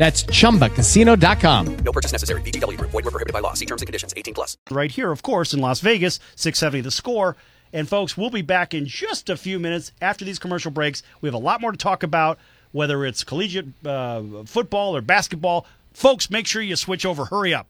[0.00, 1.76] That's chumbacasino.com.
[1.84, 2.40] No purchase necessary.
[2.40, 2.90] VGW Group.
[2.90, 3.52] Void were prohibited by law.
[3.52, 4.14] See terms and conditions.
[4.16, 4.56] 18 plus.
[4.70, 7.36] Right here, of course, in Las Vegas, 670 the score.
[7.74, 11.02] And folks, we'll be back in just a few minutes after these commercial breaks.
[11.20, 12.38] We have a lot more to talk about,
[12.72, 15.66] whether it's collegiate uh, football or basketball.
[15.92, 17.26] Folks, make sure you switch over.
[17.26, 17.68] Hurry up.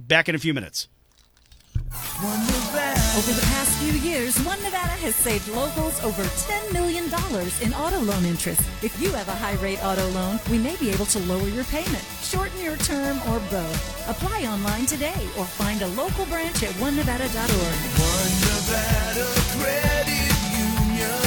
[0.00, 0.88] Back in a few minutes.
[3.16, 7.04] Over the past few years, One Nevada has saved locals over $10 million
[7.62, 8.60] in auto loan interest.
[8.82, 11.64] If you have a high rate auto loan, we may be able to lower your
[11.64, 14.08] payment, shorten your term, or both.
[14.08, 17.78] Apply online today or find a local branch at onenevada.org.
[18.04, 21.20] One Nevada Credit Union.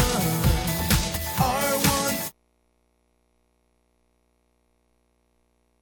[1.37, 2.31] R1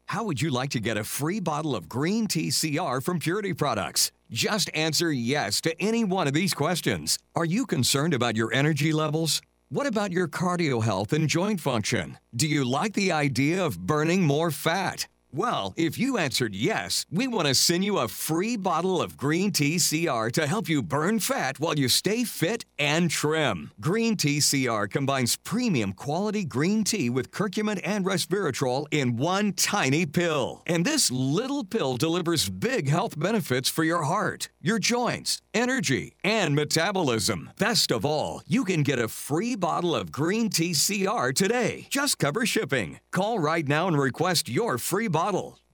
[0.05, 3.53] How would you like to get a free bottle of green Tea CR from Purity
[3.53, 4.11] Products?
[4.30, 7.17] Just answer yes to any one of these questions.
[7.33, 9.42] Are you concerned about your energy levels?
[9.70, 12.17] What about your cardio health and joint function?
[12.36, 15.08] Do you like the idea of burning more fat?
[15.38, 19.52] Well, if you answered yes, we want to send you a free bottle of Green
[19.52, 23.69] Tea CR to help you burn fat while you stay fit and trim.
[23.80, 30.08] Green Tea CR combines premium quality green tea with curcumin and resveratrol in one tiny
[30.08, 30.64] pill.
[30.65, 36.55] And this little pill delivers big health benefits for your heart, your joints, energy, and
[36.55, 37.52] metabolism.
[37.59, 41.86] Best of all, you can get a free bottle of Green Tea CR today.
[41.92, 42.99] Just cover shipping.
[43.11, 45.27] Call right now and request your free bottle.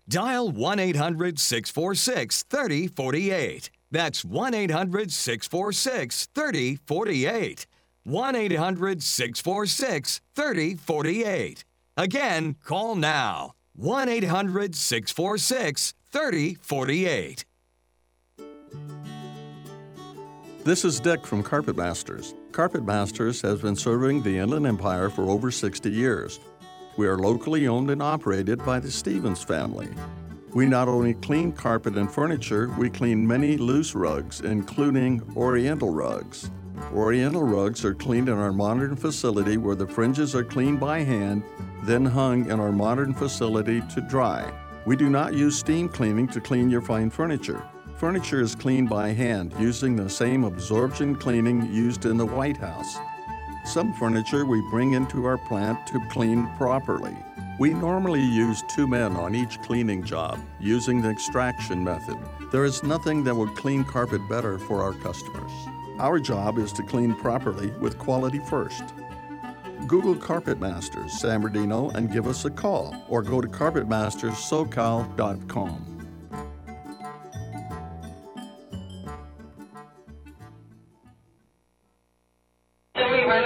[0.10, 3.70] Dial 1 800 646 3048.
[3.92, 7.68] That's 1 800 646 3048.
[8.04, 11.66] 1 800 646 3048.
[11.96, 13.54] Again, call now.
[13.76, 17.46] 1 800 646 3048.
[20.64, 22.34] This is Dick from Carpet Masters.
[22.52, 26.40] Carpet Masters has been serving the Inland Empire for over 60 years.
[26.96, 29.90] We are locally owned and operated by the Stevens family.
[30.54, 36.52] We not only clean carpet and furniture, we clean many loose rugs, including Oriental rugs.
[36.94, 41.42] Oriental rugs are cleaned in our modern facility where the fringes are cleaned by hand,
[41.82, 44.54] then hung in our modern facility to dry.
[44.86, 47.68] We do not use steam cleaning to clean your fine furniture.
[47.98, 52.98] Furniture is cleaned by hand using the same absorption cleaning used in the White House.
[53.66, 57.18] Some furniture we bring into our plant to clean properly.
[57.60, 62.18] We normally use two men on each cleaning job using the extraction method.
[62.52, 65.52] There is nothing that would clean carpet better for our customers.
[66.00, 68.84] Our job is to clean properly with quality first.
[69.88, 75.93] Google Carpet Masters San Bernardino and give us a call or go to carpetmasterssocal.com.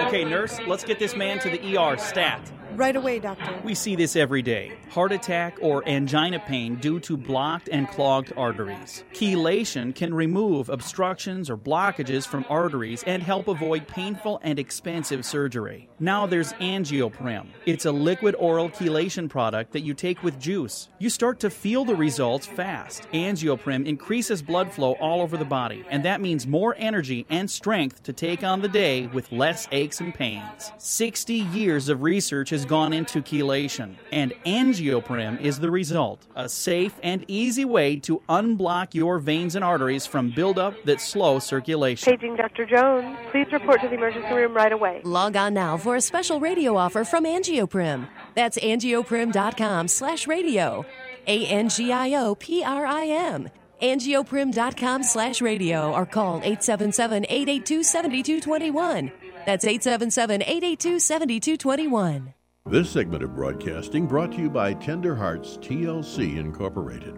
[0.07, 2.40] Okay, nurse, let's get this man to the ER stat.
[2.75, 3.59] Right away, doctor.
[3.63, 8.33] We see this every day heart attack or angina pain due to blocked and clogged
[8.35, 9.03] arteries.
[9.13, 15.88] Chelation can remove obstructions or blockages from arteries and help avoid painful and expensive surgery.
[16.00, 17.47] Now there's Angioprim.
[17.66, 20.89] It's a liquid oral chelation product that you take with juice.
[20.99, 23.07] You start to feel the results fast.
[23.13, 28.03] Angioprim increases blood flow all over the body, and that means more energy and strength
[28.03, 30.72] to take on the day with less aches and pains.
[30.78, 36.25] 60 years of research has gone into chelation, and Angioprim is the result.
[36.35, 41.37] A safe and easy way to unblock your veins and arteries from buildup that slow
[41.37, 42.11] circulation.
[42.11, 42.65] Paging Dr.
[42.65, 43.15] Jones.
[43.29, 45.01] Please report to the emergency room right away.
[45.03, 48.09] Log on now for a special radio offer from Angioprim.
[48.33, 50.83] That's angioprim.com slash radio.
[51.27, 51.89] A-N-G-I-O-P-R-I-M.
[53.83, 59.11] Angioprim.com slash radio or call 877-882-7221.
[59.45, 62.33] That's 877-882-7221.
[62.69, 67.16] This segment of broadcasting brought to you by Tender Hearts TLC Incorporated.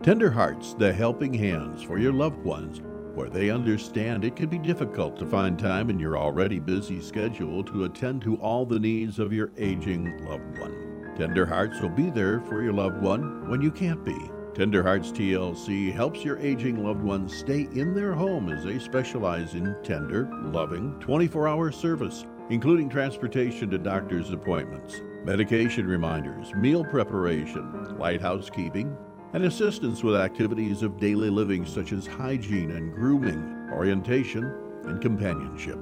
[0.00, 2.80] Tender Hearts, the helping hands for your loved ones,
[3.16, 7.64] where they understand it can be difficult to find time in your already busy schedule
[7.64, 11.12] to attend to all the needs of your aging loved one.
[11.16, 14.30] Tender Hearts will be there for your loved one when you can't be.
[14.54, 19.54] Tender Hearts TLC helps your aging loved ones stay in their home as they specialize
[19.54, 27.98] in tender, loving, 24 hour service, including transportation to doctor's appointments, medication reminders, meal preparation,
[27.98, 28.94] light housekeeping,
[29.32, 34.44] and assistance with activities of daily living such as hygiene and grooming, orientation,
[34.84, 35.78] and companionship.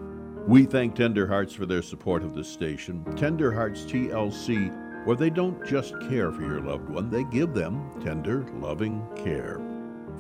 [0.47, 3.05] We thank Tender Hearts for their support of this station.
[3.17, 4.73] Tender Hearts TLC
[5.05, 9.70] where they don't just care for your loved one, they give them tender, loving care.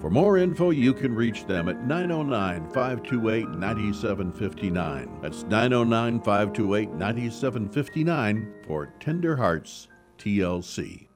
[0.00, 5.18] For more info, you can reach them at 909 528 9759.
[5.20, 11.06] That's 909 528 9759 for Tender Hearts TLC.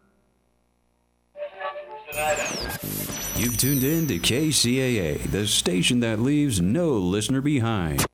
[3.36, 8.04] You've tuned in to KCAA, the station that leaves no listener behind.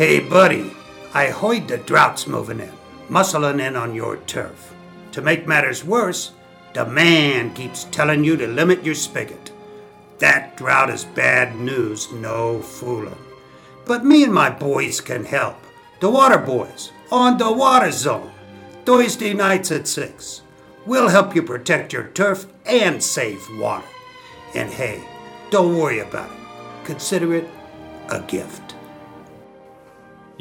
[0.00, 0.72] Hey, buddy,
[1.12, 2.72] I heard the drought's moving in,
[3.10, 4.72] muscling in on your turf.
[5.12, 6.32] To make matters worse,
[6.72, 9.52] the man keeps telling you to limit your spigot.
[10.18, 13.18] That drought is bad news, no fooling.
[13.84, 15.58] But me and my boys can help.
[16.00, 18.32] The Water Boys, on the Water Zone,
[18.86, 20.40] Thursday nights at 6.
[20.86, 23.84] We'll help you protect your turf and save water.
[24.54, 25.04] And hey,
[25.50, 26.38] don't worry about it.
[26.86, 27.50] Consider it
[28.08, 28.76] a gift.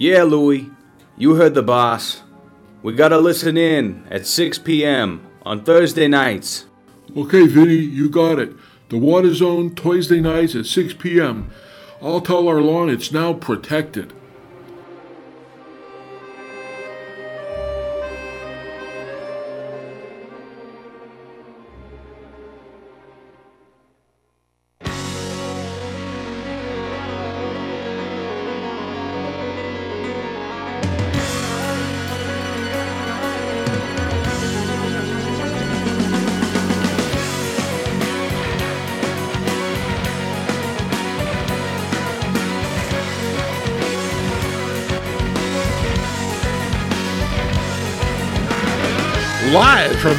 [0.02, 0.72] Yeah, Louie,
[1.18, 2.24] you heard the boss.
[2.82, 5.28] We gotta listen in at 6 p.m.
[5.42, 6.68] on Thursday nights.
[7.18, 8.54] Okay, Vinny, you got it.
[8.88, 11.52] The Water Zone, Thursday nights at 6 p.m.
[12.02, 14.14] I'll tell our lawn it's now protected.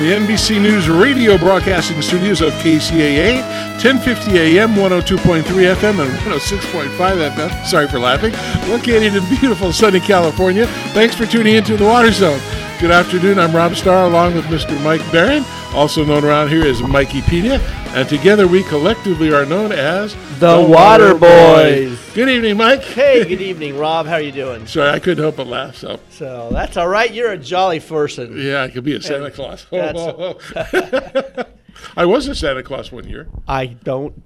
[0.01, 3.43] The NBC News radio broadcasting studios of KCAA,
[3.83, 7.67] 1050 AM, 102.3 FM, and 106.5 FM.
[7.67, 8.33] Sorry for laughing.
[8.71, 10.67] Located in beautiful sunny California.
[10.95, 12.41] Thanks for tuning into the Water Zone.
[12.81, 13.39] Good afternoon.
[13.39, 14.83] I'm Rob Starr along with Mr.
[14.83, 15.45] Mike Barron,
[15.75, 17.59] also known around here as Mikey Pena.
[17.93, 21.99] And together we collectively are known as The Water Boys.
[22.15, 22.83] Good evening, Mike.
[22.85, 24.07] Hey, good evening, Rob.
[24.07, 24.65] How are you doing?
[24.69, 25.75] Sorry, I couldn't help but laugh.
[25.77, 27.13] So, So that's all right.
[27.13, 28.41] You're a jolly person.
[28.41, 29.67] yeah, I could be a Santa And Claus.
[29.71, 31.47] that's-
[31.97, 33.27] I was a Santa Claus one year.
[33.49, 34.23] I don't.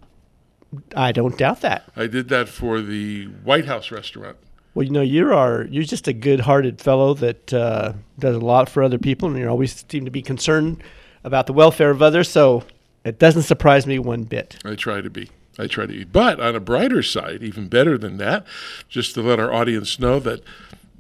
[0.95, 1.85] I don't doubt that.
[1.97, 4.37] I did that for the White House restaurant.
[4.75, 8.69] Well, you know, you are you're just a good-hearted fellow that uh, does a lot
[8.69, 10.83] for other people, and you always seem to be concerned
[11.23, 12.29] about the welfare of others.
[12.29, 12.65] So
[13.05, 14.57] it doesn't surprise me one bit.
[14.65, 15.31] I try to be.
[15.59, 16.05] I try to be.
[16.05, 18.45] But on a brighter side, even better than that,
[18.89, 20.43] just to let our audience know that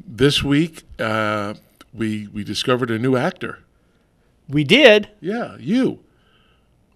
[0.07, 1.55] this week uh,
[1.93, 3.61] we we discovered a new actor.
[4.49, 5.09] We did.
[5.21, 6.01] Yeah, you.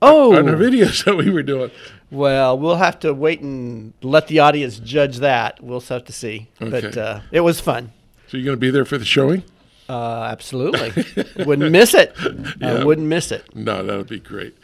[0.01, 1.71] Oh, on the videos that we were doing.
[2.11, 5.63] Well, we'll have to wait and let the audience judge that.
[5.63, 6.49] We'll have to see.
[6.61, 7.01] But Okay.
[7.01, 7.93] uh, it was fun.
[8.29, 9.43] So you're going to be there for the showing?
[9.89, 10.93] Uh, absolutely.
[11.45, 12.15] wouldn't miss it.
[12.63, 13.55] I wouldn't miss it.
[13.57, 14.57] No, that would be great.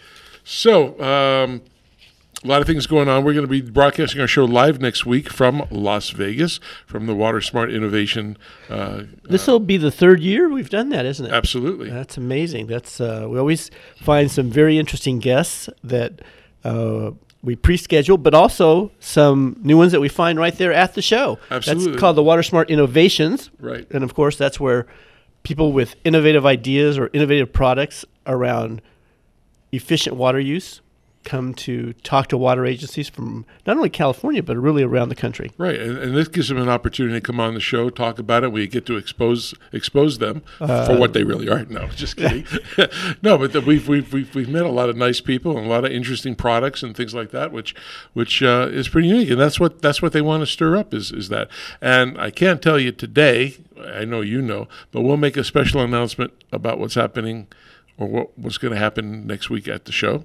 [0.45, 1.63] So, um,
[2.43, 3.25] a lot of things going on.
[3.25, 7.15] We're going to be broadcasting our show live next week from Las Vegas, from the
[7.15, 8.37] Water Smart Innovation.
[8.69, 11.33] Uh, This will be the third year we've done that, isn't it?
[11.33, 11.89] Absolutely.
[11.89, 12.67] That's amazing.
[12.67, 16.21] That's uh, we always find some very interesting guests that
[16.65, 21.03] uh, we pre-schedule, but also some new ones that we find right there at the
[21.03, 21.39] show.
[21.51, 21.93] Absolutely.
[21.93, 23.51] That's called the Water Smart Innovations.
[23.59, 23.87] Right.
[23.91, 24.87] And of course, that's where
[25.45, 28.83] people with innovative ideas or innovative products around
[29.77, 30.81] efficient water use
[31.25, 35.51] come to talk to water agencies from not only California but really around the country.
[35.59, 38.45] Right, and, and this gives them an opportunity to come on the show, talk about
[38.45, 38.53] it.
[38.53, 41.65] We get to expose expose them Uh, for what they really are.
[41.65, 42.47] No, just kidding.
[43.23, 45.71] no, but the, we've, we've we've we've met a lot of nice people and a
[45.71, 47.75] lot of interesting products and things like that, which
[48.13, 49.31] which uh, is pretty unique.
[49.31, 51.49] And that's what that's what they want to stir up is is that.
[51.81, 53.57] And I can't tell you today.
[53.85, 57.49] I know you know, but we'll make a special announcement about what's happening
[57.99, 60.25] or what, what's going to happen next week at the show.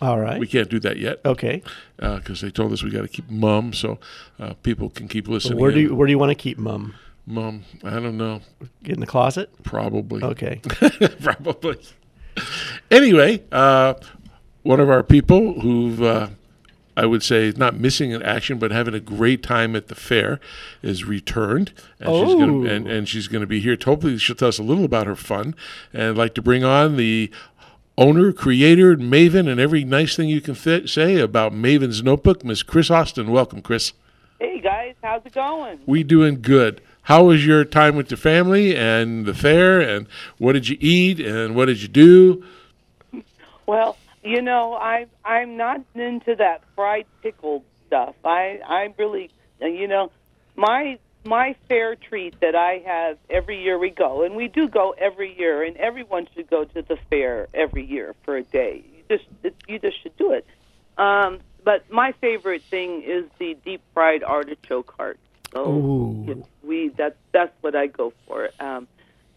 [0.00, 0.40] All right.
[0.40, 1.20] We can't do that yet.
[1.24, 1.62] Okay.
[1.96, 3.98] Because they told us we got to keep mum so
[4.38, 5.58] uh, people can keep listening.
[5.58, 6.94] where do you where do you want to keep mum?
[7.26, 8.42] Mum, I don't know.
[8.82, 9.50] Get In the closet?
[9.62, 10.22] Probably.
[10.22, 10.60] Okay.
[11.22, 11.78] Probably.
[12.90, 13.94] Anyway, uh,
[14.62, 16.28] one of our people who've, uh,
[16.96, 20.38] I would say, not missing an action, but having a great time at the fair,
[20.82, 22.38] is returned, and she's Oh.
[22.38, 23.76] going and, and she's going to be here.
[23.84, 25.54] Hopefully, she'll tell us a little about her fun,
[25.92, 27.30] and I'd like to bring on the
[27.98, 32.62] owner, creator, Maven, and every nice thing you can fit, say about Maven's Notebook, Miss
[32.62, 33.30] Chris Austin.
[33.30, 33.92] Welcome, Chris.
[34.40, 35.78] Hey guys, how's it going?
[35.86, 36.80] We doing good.
[37.02, 39.80] How was your time with the family and the fair?
[39.80, 40.06] And
[40.38, 41.20] what did you eat?
[41.20, 42.44] And what did you do?
[43.66, 48.14] Well, you know, I I'm not into that fried pickle stuff.
[48.24, 50.10] I I really, you know,
[50.56, 54.94] my my fair treat that I have every year we go, and we do go
[54.96, 58.82] every year, and everyone should go to the fair every year for a day.
[58.96, 59.28] You just
[59.68, 60.46] you just should do it.
[60.96, 65.18] Um, but my favorite thing is the deep fried artichoke heart.
[65.52, 66.44] So Ooh.
[66.62, 68.50] we that's that's what I go for.
[68.58, 68.88] Um,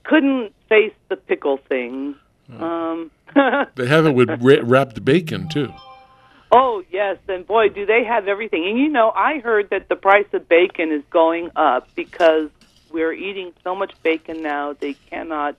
[0.03, 2.15] couldn't face the pickle thing.
[2.49, 3.11] Um,
[3.75, 5.71] They have it with ra- wrapped bacon too.
[6.51, 8.65] Oh yes, and boy, do they have everything.
[8.67, 12.49] And you know, I heard that the price of bacon is going up because
[12.91, 14.73] we're eating so much bacon now.
[14.73, 15.57] They cannot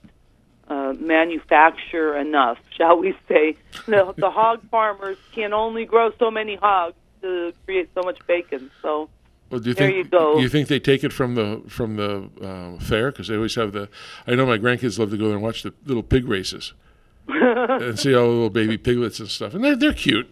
[0.67, 3.55] uh, manufacture enough, shall we say?
[3.85, 8.71] The, the hog farmers can only grow so many hogs to create so much bacon.
[8.81, 9.09] So
[9.49, 10.37] Well, do you there think you go.
[10.39, 13.71] you think they take it from the from the uh, fair because they always have
[13.71, 13.89] the?
[14.27, 16.73] I know my grandkids love to go there and watch the little pig races
[17.27, 20.27] and see all the little baby piglets and stuff, and they're they're cute.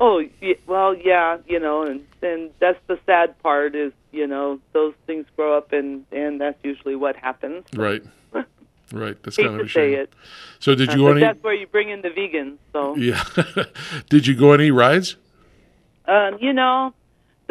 [0.00, 0.22] Oh
[0.66, 5.26] well, yeah, you know, and and that's the sad part is you know those things
[5.36, 7.64] grow up and and that's usually what happens.
[7.76, 8.02] Right,
[8.92, 9.22] right.
[9.22, 10.00] That's Hate kind of to a say shame.
[10.00, 10.12] it.
[10.58, 11.20] So did Uh, you go on any?
[11.20, 12.56] That's where you bring in the vegans.
[12.72, 13.22] So Yeah.
[14.10, 15.14] did you go any rides?
[16.06, 16.92] Um, you know,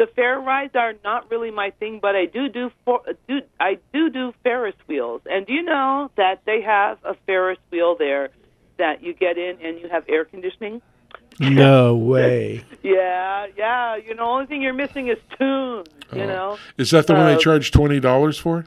[0.02, 3.78] the fair rides are not really my thing, but I do do for, do I
[3.92, 5.22] do do Ferris wheels.
[5.30, 8.30] And do you know that they have a Ferris wheel there
[8.78, 10.82] that you get in and you have air conditioning?
[11.38, 12.64] No way.
[12.82, 13.94] Yeah, yeah.
[13.94, 15.86] You know, the only thing you're missing is tunes.
[16.12, 16.58] You know.
[16.76, 18.66] Is that the one they Uh, charge twenty dollars for?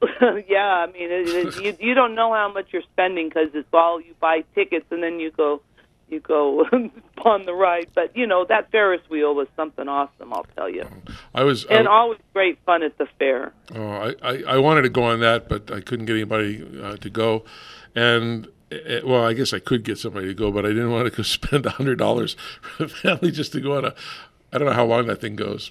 [0.48, 3.68] yeah, I mean, it, it, you you don't know how much you're spending because it's
[3.72, 5.60] all you buy tickets and then you go
[6.08, 6.64] you go
[7.24, 7.88] on the ride.
[7.94, 10.32] But you know that Ferris wheel was something awesome.
[10.32, 10.86] I'll tell you,
[11.34, 11.64] I was.
[11.64, 13.52] and I, always great fun at the fair.
[13.74, 16.96] Oh, I, I, I wanted to go on that, but I couldn't get anybody uh,
[16.96, 17.44] to go.
[17.94, 21.10] And, uh, well, I guess I could get somebody to go, but I didn't want
[21.10, 23.94] to go spend $100 for a family just to go on a,
[24.52, 25.70] I don't know how long that thing goes.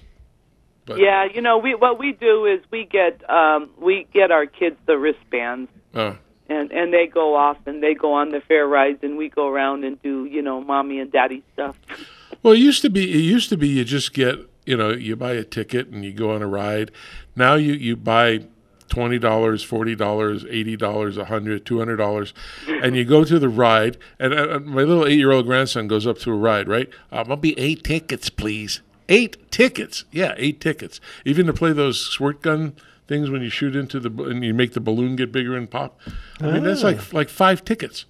[0.84, 4.46] But, yeah, you know, we what we do is we get um, we get our
[4.46, 6.16] kids the wristbands, Oh,
[6.48, 9.48] and and they go off and they go on the fair rides, and we go
[9.48, 11.76] around and do you know mommy and daddy stuff.
[12.42, 15.16] well, it used to be, it used to be you just get, you know, you
[15.16, 16.90] buy a ticket and you go on a ride.
[17.34, 18.46] Now you, you buy
[18.88, 22.32] $20, $40, $80, $100, $200,
[22.82, 23.98] and you go to the ride.
[24.18, 26.88] And uh, my little eight year old grandson goes up to a ride, right?
[27.10, 28.80] Going to be eight tickets, please.
[29.08, 30.04] Eight tickets.
[30.10, 31.00] Yeah, eight tickets.
[31.24, 32.74] Even to play those squirt gun
[33.06, 35.98] things when you shoot into the, and you make the balloon get bigger and pop.
[36.40, 36.88] I mean, that's Ah.
[36.88, 38.04] like, like five tickets.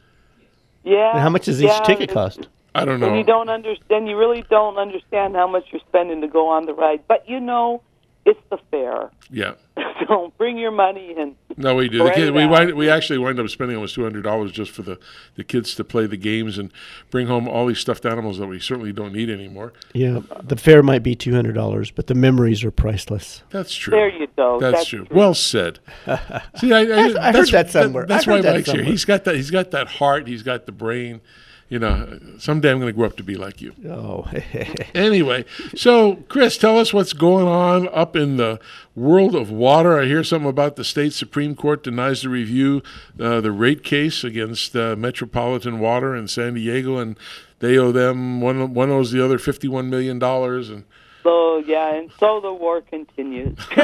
[0.85, 1.12] Yeah.
[1.12, 2.49] And how much does each yeah, ticket cost?
[2.75, 3.09] I don't know.
[3.09, 4.09] And you don't understand.
[4.09, 7.00] You really don't understand how much you're spending to go on the ride.
[7.09, 7.83] But you know,
[8.26, 9.11] it's the fair.
[9.30, 9.54] Yeah.
[10.09, 12.02] so bring your money and No, we do.
[12.04, 14.83] The kid, we wind, we actually wind up spending almost two hundred dollars just for
[14.83, 14.99] the,
[15.37, 16.73] the kids to play the games and
[17.11, 19.73] bring home all these stuffed animals that we certainly don't need anymore.
[19.95, 23.42] Yeah, the fair might be two hundred dollars, but the memories are priceless.
[23.50, 23.92] That's true.
[23.92, 24.59] There you go.
[24.61, 25.04] That's, That's true.
[25.06, 25.16] true.
[25.16, 25.78] Well said.
[26.56, 28.06] See, I, I, I heard that's, that somewhere.
[28.06, 28.83] that's I why that Mike's here.
[28.83, 29.37] He's got that.
[29.37, 30.26] He's got that heart.
[30.26, 31.21] He's got the brain.
[31.68, 33.75] You know, someday I'm going to grow up to be like you.
[33.88, 34.25] Oh,
[34.94, 35.44] Anyway,
[35.75, 38.61] so Chris, tell us what's going on up in the
[38.94, 39.99] world of water.
[40.00, 42.82] I hear something about the state supreme court denies the review
[43.20, 47.18] uh, the rate case against uh, Metropolitan Water in San Diego, and
[47.58, 48.73] they owe them one.
[48.73, 50.85] One owes the other fifty-one million dollars, and
[51.26, 53.59] so yeah, and so the war continues.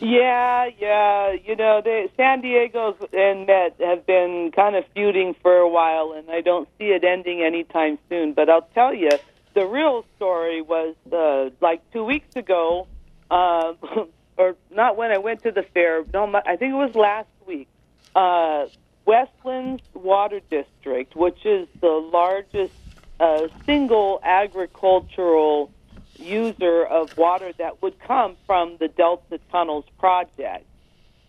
[0.00, 1.32] yeah, yeah.
[1.32, 6.12] You know, they, San Diego's and Met have been kind of feuding for a while,
[6.16, 8.34] and I don't see it ending anytime soon.
[8.34, 9.10] But I'll tell you,
[9.54, 12.86] the real story was uh, like two weeks ago,
[13.32, 13.72] uh,
[14.36, 16.04] or not when I went to the fair.
[16.14, 17.66] No, my- I think it was last week.
[18.14, 18.66] Uh,
[19.06, 22.74] Westlands Water District, which is the largest
[23.20, 25.70] uh, single agricultural
[26.18, 30.66] user of water that would come from the Delta Tunnels project.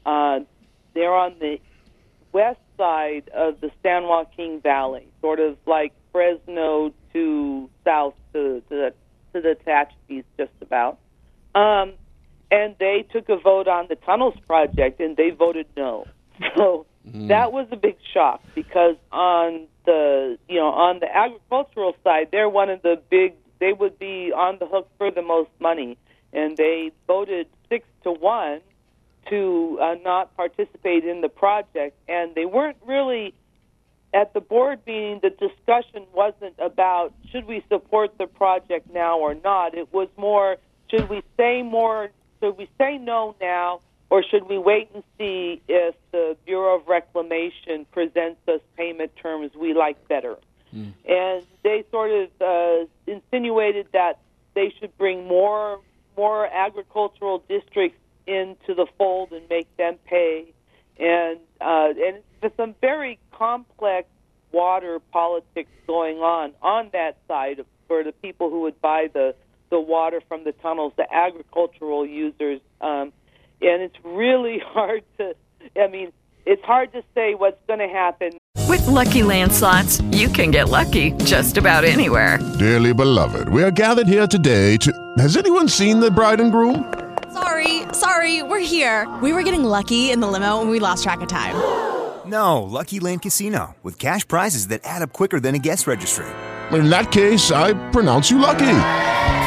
[0.05, 0.39] Uh,
[0.93, 1.59] they're on the
[2.31, 8.69] west side of the San Joaquin Valley, sort of like Fresno to south to, to
[8.69, 8.93] the
[9.33, 10.97] to the Tehachapi's just about.
[11.55, 11.93] Um,
[12.49, 16.07] and they took a vote on the tunnels project, and they voted no.
[16.55, 22.29] So that was a big shock because on the you know on the agricultural side,
[22.31, 23.35] they're one of the big.
[23.59, 25.97] They would be on the hook for the most money,
[26.33, 28.61] and they voted six to one
[29.29, 33.33] to uh, not participate in the project, and they weren't really
[34.13, 35.19] at the board meeting.
[35.21, 39.75] The discussion wasn't about should we support the project now or not.
[39.75, 40.57] It was more
[40.91, 42.09] should we say more,
[42.41, 43.81] should we say no now,
[44.11, 49.51] or should we wait and see if the Bureau of Reclamation presents us payment terms
[49.55, 50.35] we like better?
[51.05, 54.19] And they sort of uh, insinuated that
[54.53, 55.79] they should bring more
[56.17, 60.53] more agricultural districts into the fold and make them pay.
[60.99, 64.09] And uh, and there's some very complex
[64.51, 69.35] water politics going on on that side of, for the people who would buy the
[69.69, 72.59] the water from the tunnels, the agricultural users.
[72.81, 73.13] Um,
[73.61, 75.35] and it's really hard to.
[75.79, 76.11] I mean,
[76.45, 78.37] it's hard to say what's going to happen.
[78.67, 82.39] With Lucky Land slots, you can get lucky just about anywhere.
[82.57, 84.91] Dearly beloved, we are gathered here today to.
[85.17, 86.93] Has anyone seen the bride and groom?
[87.33, 89.07] Sorry, sorry, we're here.
[89.21, 91.55] We were getting lucky in the limo and we lost track of time.
[92.23, 96.27] No, Lucky Land Casino, with cash prizes that add up quicker than a guest registry.
[96.71, 98.77] In that case, I pronounce you lucky.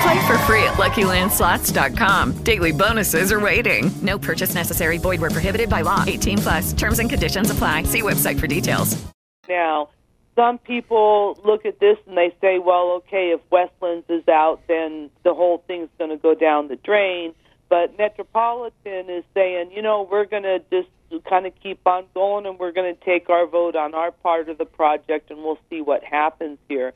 [0.04, 2.44] Play for free at LuckyLandSlots.com.
[2.44, 3.90] Daily bonuses are waiting.
[4.02, 4.98] No purchase necessary.
[4.98, 6.04] Void where prohibited by law.
[6.06, 6.72] 18 plus.
[6.74, 7.84] Terms and conditions apply.
[7.84, 9.02] See website for details.
[9.48, 9.88] Now,
[10.36, 15.08] some people look at this and they say, well, okay, if Westlands is out, then
[15.22, 17.32] the whole thing's going to go down the drain.
[17.70, 20.88] But Metropolitan is saying, you know, we're going to just
[21.24, 24.50] kind of keep on going and we're going to take our vote on our part
[24.50, 26.92] of the project and we'll see what happens here.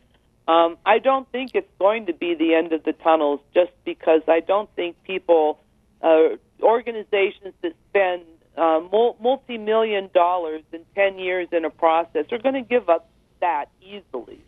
[0.49, 4.23] Um, I don't think it's going to be the end of the tunnels just because
[4.27, 5.61] I don't think people,
[6.03, 8.23] uh, organizations that spend
[8.57, 13.11] uh, multi million dollars in 10 years in a process are going to give up
[13.41, 14.41] that easily.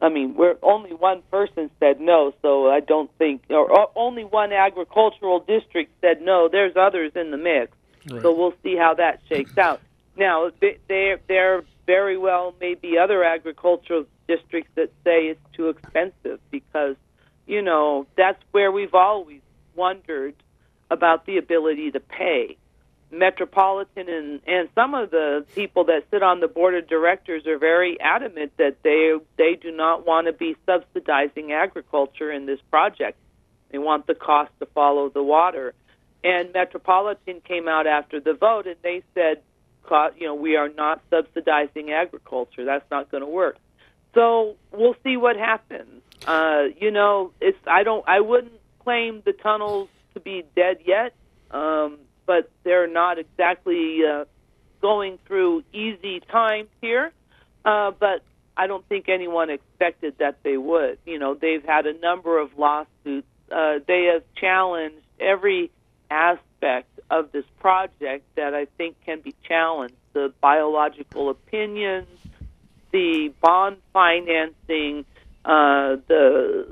[0.00, 4.52] I mean, we're only one person said no, so I don't think, or, only one
[4.52, 6.48] agricultural district said no.
[6.50, 7.72] There's others in the mix,
[8.10, 8.22] Right.
[8.22, 9.80] so we'll see how that shakes out.
[10.16, 10.50] Now,
[10.88, 16.96] there there very well may be other agricultural districts that say it's too expensive because,
[17.46, 19.40] you know, that's where we've always
[19.74, 20.34] wondered
[20.90, 22.56] about the ability to pay.
[23.10, 27.58] Metropolitan and, and some of the people that sit on the board of directors are
[27.58, 33.16] very adamant that they they do not want to be subsidizing agriculture in this project.
[33.70, 35.74] They want the cost to follow the water.
[36.24, 39.42] And Metropolitan came out after the vote and they said,
[40.18, 42.64] you know, we are not subsidizing agriculture.
[42.64, 43.56] That's not going to work.
[44.16, 46.02] So we'll see what happens.
[46.26, 51.12] Uh, you know, it's I don't I wouldn't claim the tunnels to be dead yet,
[51.50, 54.24] um, but they're not exactly uh,
[54.80, 57.12] going through easy times here.
[57.64, 58.22] Uh, but
[58.56, 60.98] I don't think anyone expected that they would.
[61.04, 63.28] You know, they've had a number of lawsuits.
[63.52, 65.70] Uh, they have challenged every
[66.10, 69.94] aspect of this project that I think can be challenged.
[70.14, 72.08] The biological opinions,
[72.96, 75.04] the bond financing,
[75.44, 76.66] uh, the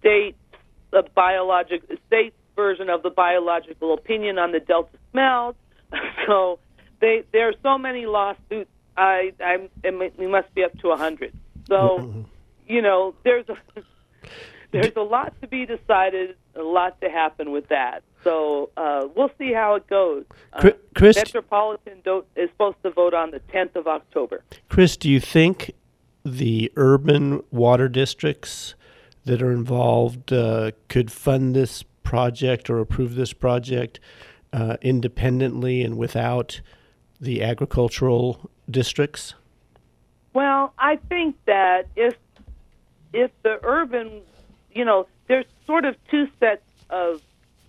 [0.00, 0.34] state
[0.90, 5.54] the biologic state version of the biological opinion on the Delta smells.
[6.26, 6.60] So
[7.00, 8.70] they there are so many lawsuits.
[8.96, 9.68] I I'm
[10.18, 11.32] we must be up to a hundred.
[11.66, 12.26] So
[12.66, 13.56] you know there's a
[14.72, 18.02] there's a lot to be decided, a lot to happen with that.
[18.22, 20.24] So uh, we'll see how it goes.
[20.52, 24.42] Uh, Chri- Chris- Metropolitan do- is supposed to vote on the 10th of October.
[24.68, 25.72] Chris, do you think
[26.24, 28.74] the urban water districts
[29.24, 34.00] that are involved uh, could fund this project or approve this project
[34.52, 36.60] uh, independently and without
[37.20, 39.34] the agricultural districts?
[40.32, 42.14] Well, I think that if
[43.12, 44.22] if the urban,
[44.72, 47.20] you know, there's sort of two sets of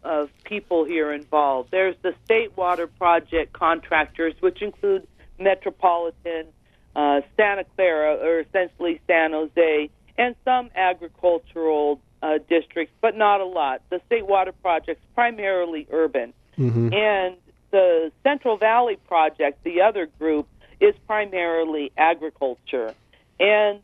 [0.03, 1.71] of people here involved.
[1.71, 5.07] There's the state water project contractors, which include
[5.39, 6.47] Metropolitan,
[6.95, 13.45] uh, Santa Clara, or essentially San Jose, and some agricultural uh, districts, but not a
[13.45, 13.81] lot.
[13.89, 16.33] The state water project's primarily urban.
[16.57, 16.93] Mm-hmm.
[16.93, 17.37] And
[17.71, 20.47] the Central Valley Project, the other group,
[20.79, 22.93] is primarily agriculture.
[23.39, 23.79] And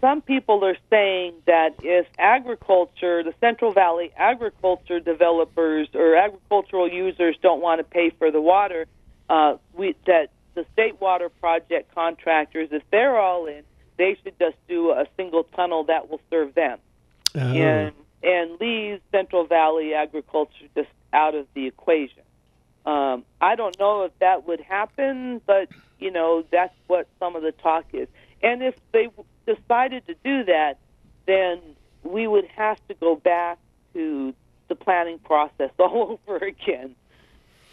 [0.00, 7.36] some people are saying that if agriculture, the Central Valley agriculture developers or agricultural users
[7.42, 8.86] don't want to pay for the water,
[9.28, 13.62] uh, we, that the state water project contractors, if they're all in,
[13.96, 16.78] they should just do a single tunnel that will serve them,
[17.36, 17.40] Oh.
[17.40, 22.22] and and leave Central Valley agriculture just out of the equation.
[22.86, 27.42] Um, I don't know if that would happen, but you know that's what some of
[27.42, 28.08] the talk is.
[28.42, 29.08] And if they
[29.46, 30.78] decided to do that,
[31.26, 31.60] then
[32.02, 33.58] we would have to go back
[33.94, 34.34] to
[34.68, 36.94] the planning process all over again.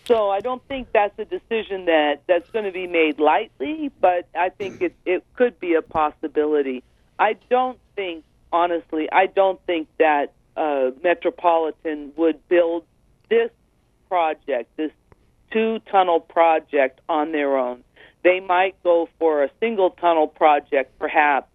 [0.05, 4.27] So I don't think that's a decision that that's going to be made lightly, but
[4.35, 6.83] I think it it could be a possibility.
[7.19, 12.83] I don't think, honestly, I don't think that uh, Metropolitan would build
[13.29, 13.51] this
[14.09, 14.91] project, this
[15.51, 17.83] two tunnel project on their own.
[18.23, 21.47] They might go for a single tunnel project, perhaps,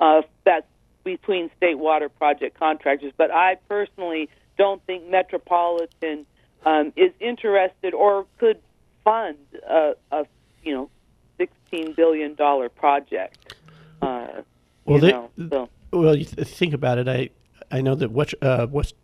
[0.00, 0.66] uh, that's
[1.04, 3.12] between state water project contractors.
[3.16, 4.28] But I personally
[4.58, 6.26] don't think Metropolitan
[6.64, 8.58] um, is interested or could
[9.04, 9.36] fund
[9.68, 10.26] a, a
[10.62, 10.90] you know
[11.38, 13.54] sixteen billion dollar project.
[14.02, 14.42] Uh,
[14.84, 15.68] Well, you they, know, so.
[15.92, 17.08] well, you th- think about it.
[17.08, 17.30] I
[17.70, 18.94] I know that West, uh, West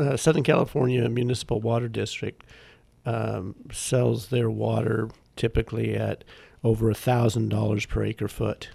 [0.00, 2.44] uh, Southern California Municipal Water District
[3.06, 6.24] um, sells their water typically at
[6.64, 8.70] over a thousand dollars per acre foot,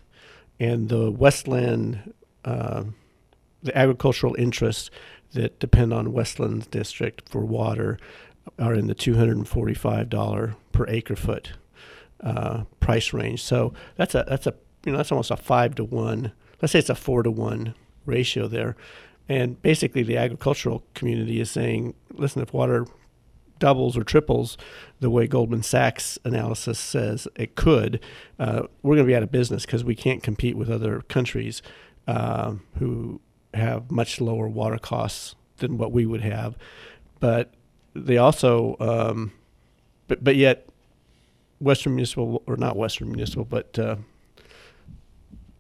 [0.59, 2.13] and the Westland,
[2.45, 2.83] uh,
[3.61, 4.89] the agricultural interests
[5.33, 7.97] that depend on Westlands District for water
[8.59, 11.53] are in the two hundred and forty-five dollar per acre foot
[12.21, 13.41] uh, price range.
[13.41, 14.53] So that's a that's a
[14.85, 16.31] you know that's almost a five to one.
[16.61, 17.73] Let's say it's a four to one
[18.05, 18.75] ratio there,
[19.27, 22.85] and basically the agricultural community is saying, listen, if water
[23.63, 24.57] doubles or triples
[24.99, 28.01] the way Goldman Sachs analysis says it could,
[28.37, 31.61] uh, we're going to be out of business because we can't compete with other countries
[32.05, 33.21] um, who
[33.53, 36.57] have much lower water costs than what we would have.
[37.21, 37.53] But
[37.95, 39.31] they also, um,
[40.09, 40.67] but but yet,
[41.59, 43.95] Western Municipal or not Western Municipal, but uh,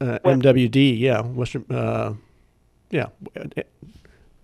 [0.01, 2.15] uh, MWD, yeah, Western, uh,
[2.89, 3.07] yeah.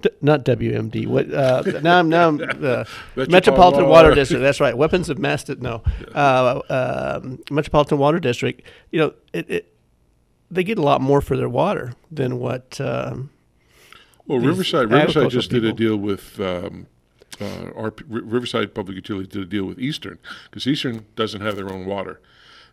[0.02, 1.08] D- not WMD.
[1.08, 2.00] What uh, now?
[2.00, 4.16] I'm now I'm, uh, Metropolitan Metropolitan Water Water.
[4.16, 4.42] District.
[4.42, 4.78] That's right.
[4.78, 5.44] Weapons of mass.
[5.44, 5.84] Di- no,
[6.14, 8.62] uh, um, Metropolitan Water District.
[8.92, 9.74] You know, it, it,
[10.50, 12.80] they get a lot more for their water than what.
[12.80, 13.30] Um,
[14.26, 16.88] Well, Riverside Riverside just did a deal with um,
[17.42, 21.70] uh, our Riverside Public Utilities did a deal with Eastern because Eastern doesn't have their
[21.70, 22.20] own water,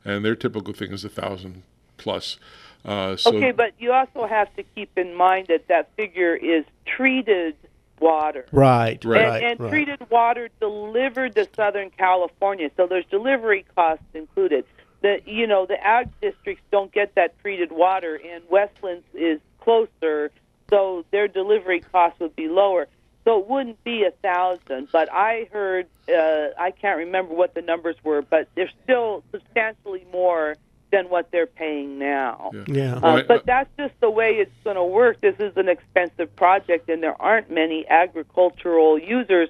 [0.04, 1.62] and their typical thing is a thousand
[1.96, 2.38] plus.
[2.86, 6.64] Uh, so okay, but you also have to keep in mind that that figure is
[6.86, 7.56] treated
[7.98, 8.46] water.
[8.52, 9.70] Right, And, right, and right.
[9.70, 14.64] treated water delivered to Southern California, so there's delivery costs included.
[15.02, 20.30] The you know the ag districts don't get that treated water, and Westlands is closer,
[20.70, 22.86] so their delivery costs would be lower.
[23.24, 27.62] So it wouldn't be a thousand, but I heard uh, I can't remember what the
[27.62, 30.54] numbers were, but they're still substantially more
[30.92, 32.50] than what they're paying now.
[32.68, 32.94] Yeah.
[32.96, 35.20] Uh, Well, I- but that's just the way it's going to work.
[35.20, 39.48] This is an expensive project, and there aren't many agricultural users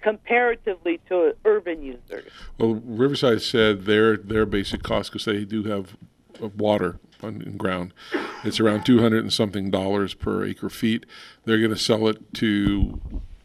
[0.00, 2.24] comparatively to urban users.
[2.58, 5.96] Well, Riverside said their their basic cost because they do have
[6.42, 7.92] uh, water on ground.
[8.44, 11.04] It's around two hundred and something dollars per acre feet.
[11.44, 12.98] They're going to sell it to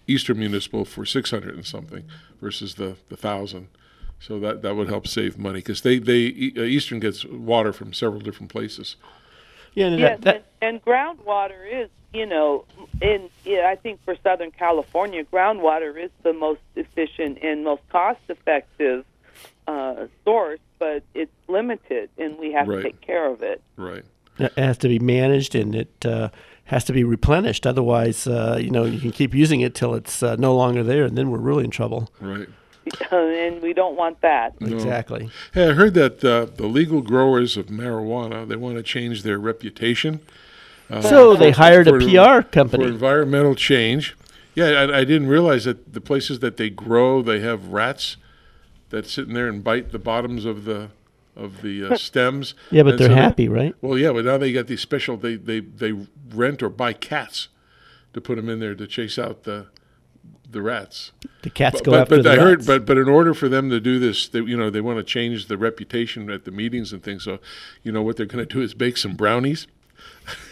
[0.08, 2.06] Eastern Municipal for six hundred and something
[2.41, 3.67] versus the the thousand.
[4.19, 7.71] So that that would help save money because they they E- uh, Eastern gets water
[7.73, 8.95] from several different places.
[9.73, 12.65] Yeah, and Yes, that, that, and, and groundwater is, you know,
[13.01, 19.06] in yeah, I think for Southern California, groundwater is the most efficient and most cost-effective
[19.67, 22.78] uh, source, but it's limited, and we have Right.
[22.78, 23.62] to take care of it.
[23.75, 24.04] Right.
[24.39, 26.30] It has to be managed and it uh,
[26.65, 27.65] has to be replenished.
[27.65, 31.04] Otherwise, uh, you know, you can keep using it till it's uh, no longer there,
[31.06, 32.10] and then we're really in trouble.
[32.19, 32.47] Right.
[33.12, 34.60] and we don't want that.
[34.62, 34.74] No.
[34.74, 35.30] Exactly.
[35.54, 39.39] Hey, I heard that uh, the legal growers of marijuana they want to change their
[39.39, 40.19] reputation.
[40.89, 42.84] Uh, So they hired a PR company.
[42.86, 44.15] for environmental change.
[44.54, 48.17] Yeah, I, I didn't realize that the places that they grow, they have rats
[48.89, 50.89] that sit in there and bite the bottoms of the
[51.36, 52.54] of the uh, stems.
[52.71, 53.76] Yeah, but And they're so they- happy, right?
[53.82, 55.17] Well, yeah, but now they got these special.
[55.17, 55.91] They they they
[56.34, 57.50] rent or buy cats
[58.13, 59.65] to put them in there to chase out the
[60.56, 61.12] the rats.
[61.44, 62.65] The cats But- go but, after but the I heard, rats.
[62.68, 65.04] but but in order for them to do this, they, you know, they want to
[65.04, 67.24] change the reputation at the meetings and things.
[67.26, 67.39] So,
[67.84, 69.68] you know, what they're going to do is bake some brownies.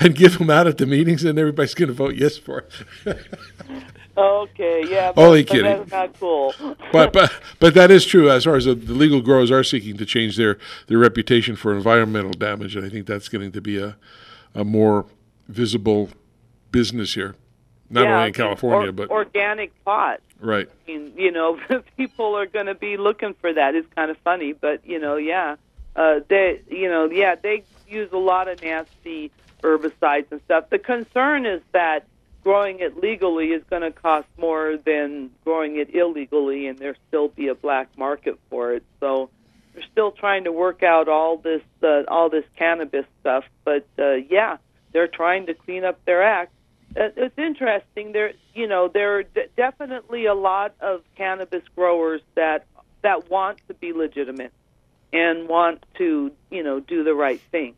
[0.00, 2.64] and give them out at the meetings, and everybody's going to vote yes for
[3.06, 3.18] it.
[4.16, 5.64] Okay, yeah, but, Only but kidding.
[5.78, 6.54] that's not cool.
[6.92, 9.96] but but but that is true as far as the, the legal growers are seeking
[9.96, 13.78] to change their their reputation for environmental damage, and I think that's getting to be
[13.78, 13.96] a
[14.54, 15.06] a more
[15.48, 16.10] visible
[16.70, 17.34] business here
[17.92, 20.20] not yeah, only in California, or- but organic pot.
[20.40, 20.68] right.
[20.68, 21.60] I mean, you know,
[21.96, 23.74] people are going to be looking for that.
[23.74, 25.56] It's kind of funny, but you know, yeah,
[25.94, 29.30] uh, they, you know, yeah, they use a lot of nasty
[29.62, 30.70] herbicides and stuff.
[30.70, 32.06] The concern is that
[32.42, 37.28] growing it legally is going to cost more than growing it illegally, and there still
[37.28, 38.82] be a black market for it.
[39.00, 39.30] So
[39.74, 43.44] they're still trying to work out all this, uh, all this cannabis stuff.
[43.64, 44.56] But uh, yeah,
[44.92, 46.52] they're trying to clean up their act
[46.96, 48.12] it's interesting.
[48.12, 52.66] There, you know, there are d- definitely a lot of cannabis growers that
[53.02, 54.52] that want to be legitimate
[55.12, 57.74] and want to, you know, do the right thing.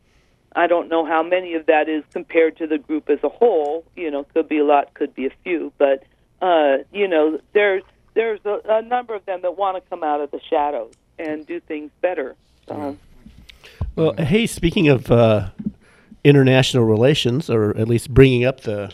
[0.55, 3.83] I don't know how many of that is compared to the group as a whole.
[3.95, 6.03] You know, could be a lot, could be a few, but
[6.41, 10.21] uh, you know, there's there's a, a number of them that want to come out
[10.21, 12.35] of the shadows and do things better.
[12.67, 12.97] So,
[13.95, 15.49] Well, hey, speaking of uh,
[16.23, 18.93] international relations, or at least bringing up the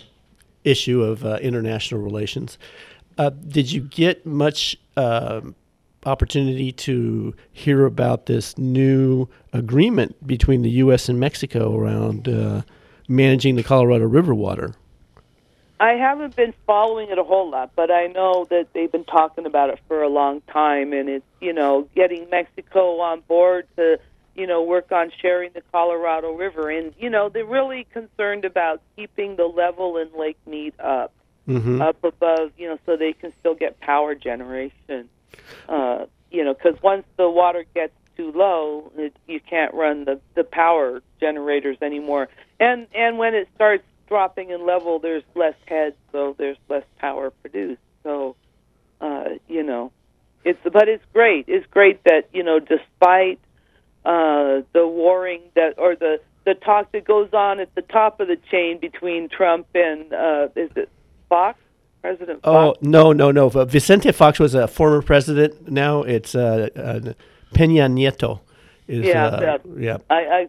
[0.64, 2.58] issue of uh, international relations,
[3.18, 5.56] uh, did you get much um
[6.06, 11.10] opportunity to hear about this new agreement between the U.S.
[11.10, 12.62] and Mexico around uh,
[13.08, 14.74] managing the Colorado River water?
[15.80, 19.48] I haven't been following it a whole lot, but I know that they've been talking
[19.48, 24.00] about it for a long time, and it's you know getting Mexico on board to
[24.36, 28.82] you know work on sharing the Colorado River, and you know they're really concerned about
[28.96, 31.14] keeping the level in Lake Mead up,
[31.48, 31.82] Mhm.
[31.82, 35.10] up above, you know, so they can still get power generation.
[35.68, 40.20] Uh, you know, because once the water gets too low, it, you can't run the
[40.36, 45.96] the power generators anymore, and and when it starts dropping in level, there's less heads,
[46.12, 47.82] so there's less power produced.
[48.04, 48.36] So,
[49.00, 49.92] uh, you know,
[50.44, 51.46] it's but it's great.
[51.48, 53.40] It's great that you know, despite
[54.06, 58.28] uh, the warring that or the the talk that goes on at the top of
[58.28, 60.90] the chain between Trump and uh, is it
[61.30, 61.60] Fox,
[62.02, 62.80] President Fox?
[62.82, 63.50] Oh no, no, no!
[63.50, 65.70] Vicente Fox was a former president.
[65.70, 67.14] Now it's uh, uh,
[67.54, 68.40] Peña Nieto.
[68.88, 69.98] Is, yeah, uh, yeah.
[70.10, 70.48] I,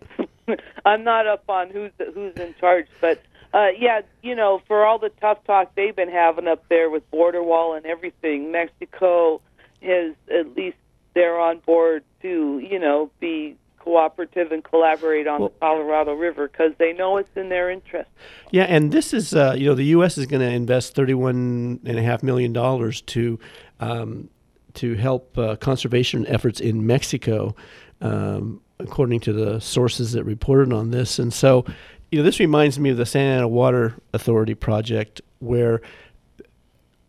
[0.48, 3.22] I I'm not up on who's who's in charge, but
[3.54, 7.08] uh, yeah, you know, for all the tough talk they've been having up there with
[7.10, 9.40] border wall and everything, Mexico
[9.82, 10.76] has at least
[11.14, 16.72] they're on board to you know be cooperative and collaborate on the Colorado River because
[16.78, 18.08] they know it's in their interest.
[18.52, 20.18] Yeah, and this is uh, you know the U.S.
[20.18, 23.38] is going to invest thirty-one and a half million dollars to
[23.80, 24.28] um,
[24.74, 27.54] to help uh, conservation efforts in Mexico,
[28.00, 31.18] um, according to the sources that reported on this.
[31.18, 31.64] And so,
[32.10, 35.80] you know, this reminds me of the Santa Ana Water Authority project, where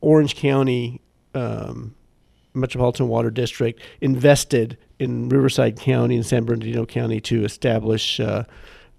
[0.02, 1.02] Orange County
[1.34, 1.96] um,
[2.54, 8.44] Metropolitan Water District invested in Riverside County and San Bernardino County to establish uh,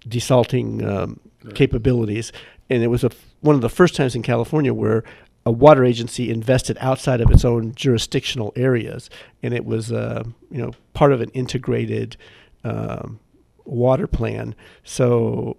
[0.07, 1.19] desalting um,
[1.53, 2.31] capabilities.
[2.69, 5.03] And it was a one of the first times in California where
[5.45, 9.09] a water agency invested outside of its own jurisdictional areas,
[9.43, 12.17] and it was uh, you know part of an integrated
[12.63, 13.19] um,
[13.63, 14.55] water plan.
[14.83, 15.57] So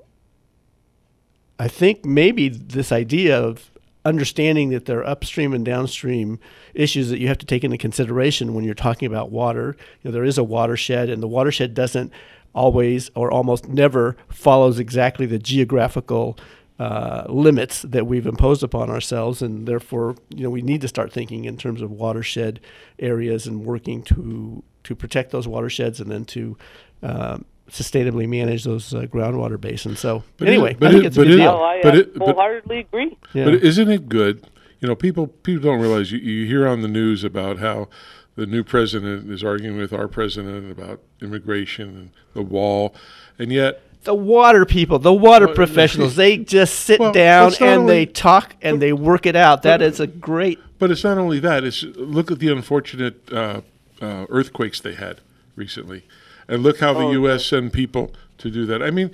[1.59, 3.71] I think maybe this idea of
[4.07, 6.39] understanding that there are upstream and downstream
[6.75, 9.77] issues that you have to take into consideration when you're talking about water.
[10.03, 12.13] You know, there is a watershed, and the watershed doesn't
[12.55, 16.39] always or almost never follows exactly the geographical
[16.79, 21.13] uh, limits that we've imposed upon ourselves, and therefore, you know, we need to start
[21.13, 22.61] thinking in terms of watershed
[22.99, 26.57] areas and working to to protect those watersheds and then to
[27.03, 27.39] uh,
[27.71, 29.99] sustainably manage those uh, groundwater basins.
[30.01, 31.51] So, But anyway, it- but I think it- it's a but good it- deal.
[31.51, 33.17] Oh, I but uh, it- but- wholeheartedly agree.
[33.35, 33.45] Yeah.
[33.47, 34.45] But isn't it good?
[34.81, 37.89] You know, people people don't realize you, you hear on the news about how
[38.37, 42.95] the new president is arguing with our president about immigration and the wall,
[43.39, 47.81] and yet the water people, the water Well, professionals, they just sit Well, down and
[47.81, 49.63] only- they talk and they work it out.
[49.63, 50.59] That is a great.
[50.79, 51.65] But it's not only that.
[51.65, 53.63] It's look at the unfortunate uh,
[54.01, 55.21] uh, earthquakes they had
[55.57, 56.03] recently,
[56.49, 57.47] and look how the Oh, U.S.
[57.47, 58.83] send people to do that.
[58.83, 59.11] I mean,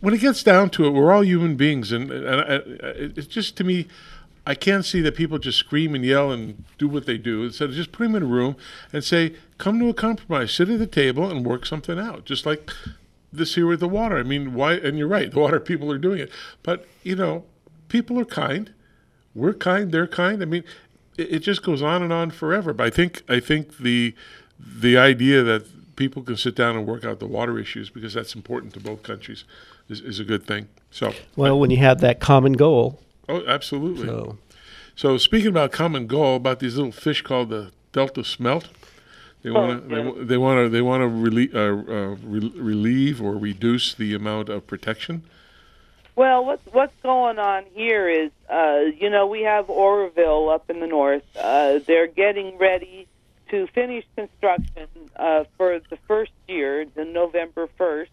[0.00, 3.26] when it gets down to it, we're all human beings, and, and, and uh, it's
[3.26, 3.86] just to me,
[4.46, 7.44] I can't see that people just scream and yell and do what they do.
[7.44, 8.56] Instead of just put them in a room
[8.92, 12.44] and say, "Come to a compromise, sit at the table, and work something out." Just
[12.44, 12.70] like
[13.32, 14.18] this here with the water.
[14.18, 14.74] I mean, why?
[14.74, 16.30] And you're right, the water people are doing it,
[16.62, 17.44] but you know,
[17.88, 18.72] people are kind.
[19.34, 19.90] We're kind.
[19.90, 20.42] They're kind.
[20.42, 20.64] I mean,
[21.16, 22.74] it, it just goes on and on forever.
[22.74, 24.14] But I think I think the
[24.60, 28.34] the idea that people can sit down and work out the water issues because that's
[28.34, 29.44] important to both countries
[29.88, 30.68] is, is a good thing.
[30.90, 34.06] So, Well, when you have that common goal, oh, absolutely.
[34.06, 34.38] So-
[34.96, 38.68] So, speaking about common goal, about these little fish called the Delta smelt,
[39.42, 40.02] they want to yeah.
[40.18, 44.14] they, they want to they want to relie- uh, uh, re- relieve or reduce the
[44.14, 45.22] amount of protection
[46.16, 50.78] Well, what's what's going on here is, uh, you know, we have Oroville up in
[50.78, 51.24] the north.
[51.36, 53.08] Uh, they're getting ready
[53.50, 58.10] to finish construction uh, for the first year, the November first,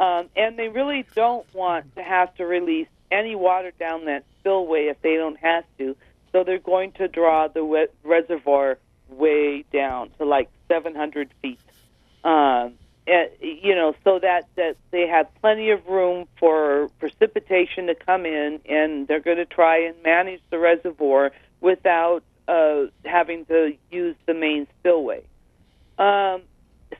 [0.00, 4.86] um, and they really don't want to have to release any water down that spillway
[4.86, 5.96] if they don't have to.
[6.32, 8.78] So they're going to draw the we- reservoir
[9.08, 11.58] way down to like 700 feet.
[12.22, 12.74] Um,
[13.06, 18.26] and, you know, so that that they have plenty of room for precipitation to come
[18.26, 24.16] in, and they're going to try and manage the reservoir without uh, having to use
[24.26, 25.22] the main spillway.
[25.98, 26.42] Um,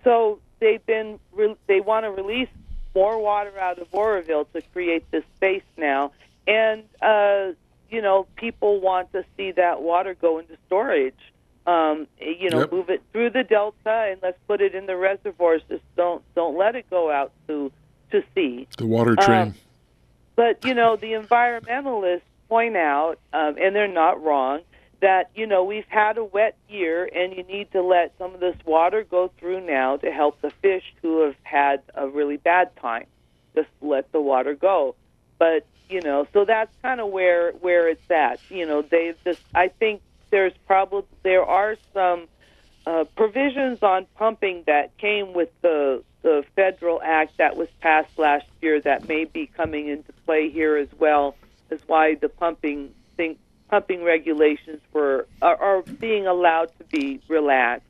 [0.05, 2.49] so they've been re- they want to release
[2.95, 6.13] more water out of Oroville to create this space now,
[6.47, 7.53] and uh,
[7.91, 11.15] you know people want to see that water go into storage.
[11.67, 12.73] Um, you know, Yep.
[12.73, 15.61] move it through the delta and let's put it in the reservoirs.
[15.69, 17.71] Just don't don't let it go out to
[18.11, 18.67] to sea.
[18.79, 19.41] The water train.
[19.43, 19.55] Um,
[20.35, 24.61] but you know, the environmentalists point out, um, and they're not wrong,
[25.01, 28.41] that you know we've had a wet year, and you need to let some of
[28.41, 32.75] this water go through now to help the fish who have had a really bad
[32.77, 33.07] time.
[33.55, 34.95] Just let the water go.
[35.39, 38.41] But you know, so that's kind of where where it's at.
[38.51, 42.29] You know, they just I think there's probably there are some
[42.87, 48.47] uh, provisions on pumping that came with the the federal act that was passed last
[48.61, 51.37] year that may be coming into play here as well
[51.71, 53.37] as why the pumping thing
[53.69, 57.87] pumping regulations were are, are being allowed to be relaxed.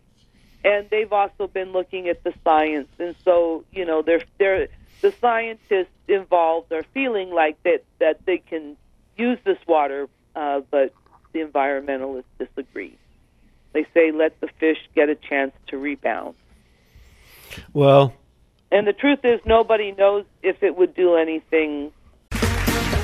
[0.65, 2.89] And they've also been looking at the science.
[2.99, 4.69] And so you know they're they're
[5.01, 8.77] the scientists involved are feeling like that that they can
[9.17, 10.93] use this water uh, but
[11.33, 12.97] the environmentalists disagree.
[13.73, 16.35] They say let the fish get a chance to rebound.
[17.73, 18.15] Well,
[18.71, 21.93] and the truth is nobody knows if it would do anything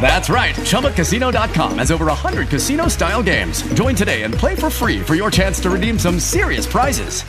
[0.00, 0.54] That's right.
[0.56, 3.62] ChumbaCasino.com has over 100 casino style games.
[3.74, 7.22] Join today and play for free for your chance to redeem some serious prizes.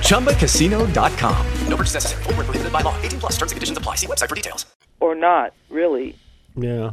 [0.00, 1.46] ChumbaCasino.com.
[1.68, 2.22] No purchase necessary.
[2.24, 2.96] Void where prohibited by law.
[3.02, 3.96] 18 plus terms and conditions apply.
[3.96, 4.64] See website for details.
[5.00, 6.16] or not really
[6.56, 6.92] yeah.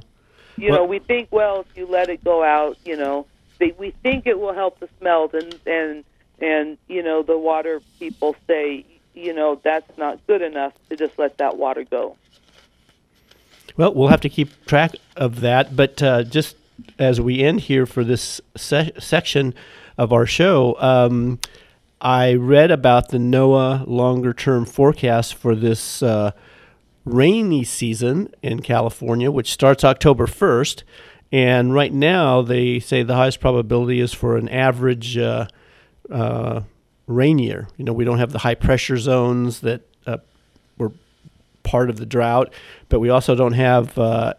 [0.57, 3.25] you know we think well if you let it go out you know
[3.59, 6.03] they, we think it will help the smelt and and
[6.39, 11.17] and you know the water people say you know that's not good enough to just
[11.17, 12.17] let that water go
[13.75, 15.75] Well, we'll have to keep track of that.
[15.75, 16.55] But uh, just
[16.99, 19.53] as we end here for this se- section
[19.97, 21.39] of our show, um,
[22.01, 26.31] I read about the NOAA longer term forecast for this uh,
[27.05, 30.83] rainy season in California, which starts October 1st.
[31.31, 35.47] And right now, they say the highest probability is for an average uh,
[36.11, 36.61] uh,
[37.07, 37.67] rain year.
[37.77, 39.81] You know, we don't have the high pressure zones that
[41.63, 42.53] part of the drought,
[42.89, 44.33] but we also don't have uh,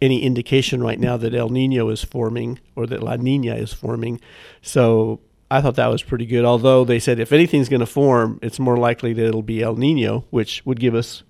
[0.00, 4.20] any indication right now that El Nino is forming or that La Nina is forming.
[4.62, 6.44] So I thought that was pretty good.
[6.44, 9.76] Although they said if anything's going to form, it's more likely that it'll be El
[9.76, 11.22] Nino, which would give us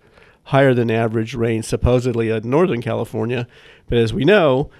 [0.44, 3.46] higher than average rain supposedly in Northern California.
[3.86, 4.70] But as we know,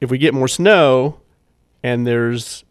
[0.00, 1.20] if we get more snow
[1.82, 2.64] and there's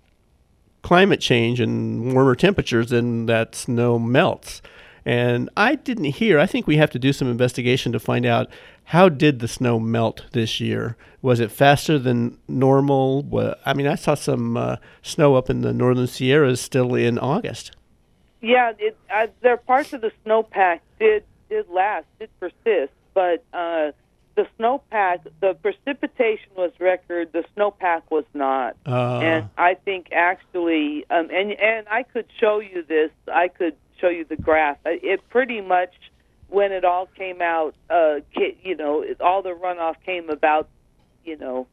[0.82, 4.62] climate change and warmer temperatures, then that snow melts.
[5.06, 6.40] And I didn't hear.
[6.40, 8.50] I think we have to do some investigation to find out
[8.86, 10.96] how did the snow melt this year.
[11.22, 13.26] Was it faster than normal?
[13.66, 17.72] I mean, I saw some uh, snow up in the northern Sierras still in August.
[18.42, 23.44] yeah it uh, there are parts of the snowpack did did last did persist but
[23.54, 23.92] uh
[24.36, 29.20] the snowpack the precipitation was record the snowpack was not Uh.
[29.20, 34.10] and i think actually um and and i could show you this i could show
[34.10, 35.94] you the graph Uh, it pretty much
[36.50, 38.16] when it all came out uh
[38.64, 40.68] you know all the runoff came about
[41.24, 41.68] you know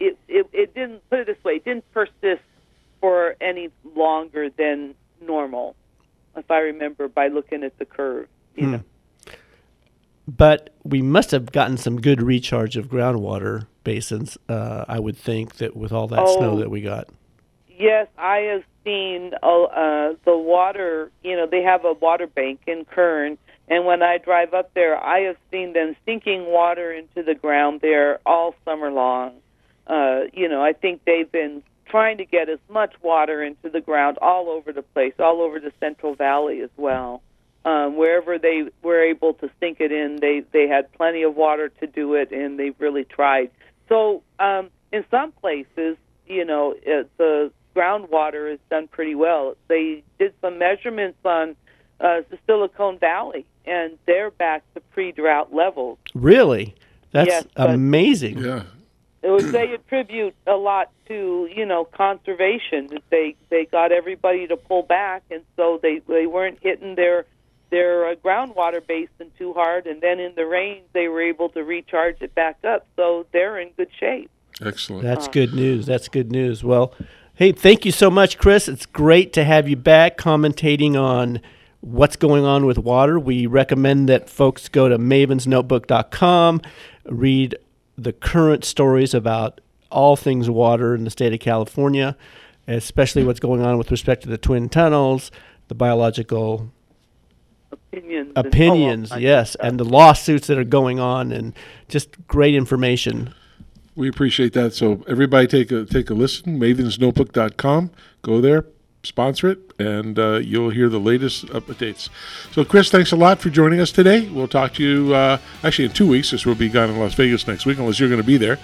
[0.00, 2.42] it, it it didn't put it this way it didn't persist
[3.00, 5.76] for any longer than normal
[6.36, 8.72] if i remember by looking at the curve you Hmm.
[8.72, 8.82] know
[10.28, 14.38] But we must have gotten some good recharge of groundwater basins.
[14.48, 16.58] Uh, I would think that with all that snow Oh.
[16.58, 17.08] that we got.
[17.68, 21.10] Yes, I have seen uh, uh, the water.
[21.22, 24.96] You know, they have a water bank in Kern, and when I drive up there,
[25.02, 29.34] I have seen them sinking water into the ground there all summer long.
[29.86, 33.80] Uh, you know, I think they've been trying to get as much water into the
[33.80, 37.22] ground all over the place, all over the Central Valley as well.
[37.64, 41.68] um, wherever they were able to sink it in, they they had plenty of water
[41.80, 43.50] to do it, and they really tried.
[43.88, 49.56] So um, in some places, you know, it, the groundwater is done pretty well.
[49.68, 51.56] They did some measurements on
[52.00, 55.98] uh, the Silicon Valley, and they're back to pre-drought levels.
[56.14, 56.74] Really?
[57.12, 58.38] That's Yes, amazing.
[58.38, 58.62] Yeah.
[59.22, 62.88] It was they attribute a lot to you know conservation.
[63.10, 67.26] They they got everybody to pull back, and so they they weren't hitting their
[67.70, 71.62] their uh, groundwater basin too hard, and then in the rains they were able to
[71.62, 72.86] recharge it back up.
[72.96, 74.30] So they're in good shape.
[74.62, 75.02] Excellent.
[75.02, 75.86] That's good news.
[75.86, 76.64] That's good news.
[76.64, 76.94] Well,
[77.40, 78.68] hey, thank you so much, Chris.
[78.68, 81.40] It's great to have you back commentating on
[81.80, 83.18] what's going on with water.
[83.18, 86.60] We recommend that folks go to mavensnotebook.com,
[87.06, 87.56] read
[87.96, 92.14] the current stories about all things water in the state of California,
[92.68, 95.30] especially what's going on with respect to the twin tunnels,
[95.68, 96.70] the biological
[97.72, 98.32] Opinions.
[98.36, 101.54] opinions, well, yes, and the lawsuits that are going on, and
[101.88, 103.32] just great information.
[104.00, 104.72] We appreciate that.
[104.72, 106.58] So everybody take a take a listen.
[106.58, 107.90] Mavensnotebook.com.
[108.22, 108.64] Go there,
[109.02, 112.08] sponsor it, and uh, you'll hear the latest updates.
[112.52, 114.26] So Chris, thanks a lot for joining us today.
[114.30, 117.12] We'll talk to you uh, actually in two weeks, as we'll be gone in Las
[117.12, 118.58] Vegas next week, unless you're going to be there.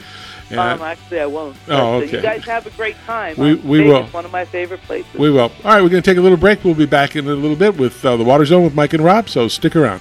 [0.49, 1.55] And Um, actually, I won't.
[1.69, 2.17] Oh, okay.
[2.17, 3.35] You guys have a great time.
[3.37, 4.05] We- Um, we Vegas, will.
[4.13, 5.13] One of my favorite places.
[5.19, 5.41] we will.
[5.43, 6.65] All right, we're going to take a little break.
[6.65, 9.05] We'll be back in a little bit with uh, the Water Zone with Mike and
[9.05, 9.29] Rob.
[9.29, 10.01] So stick around.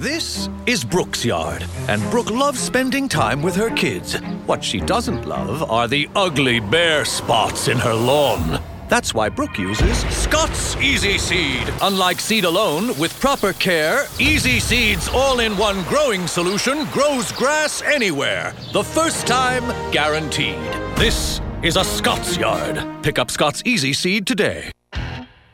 [0.00, 4.14] This is Brooke's yard, and Brooke loves spending time with her kids.
[4.46, 8.62] What she doesn't love are the ugly bare spots in her lawn.
[8.88, 11.70] That's why Brooke uses Scott's Easy Seed.
[11.82, 17.82] Unlike seed alone, with proper care, Easy Seed's all in one growing solution grows grass
[17.82, 18.54] anywhere.
[18.72, 20.64] The first time, guaranteed.
[20.96, 22.82] This is a Scott's yard.
[23.02, 24.70] Pick up Scott's Easy Seed today.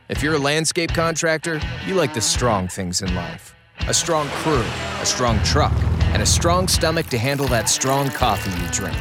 [0.07, 3.56] If you're a landscape contractor, you like the strong things in life
[3.87, 4.65] a strong crew,
[5.01, 5.73] a strong truck,
[6.13, 8.97] and a strong stomach to handle that strong coffee you drink.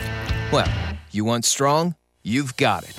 [0.53, 0.73] Well,
[1.11, 1.95] you want strong?
[2.23, 2.95] You've got it.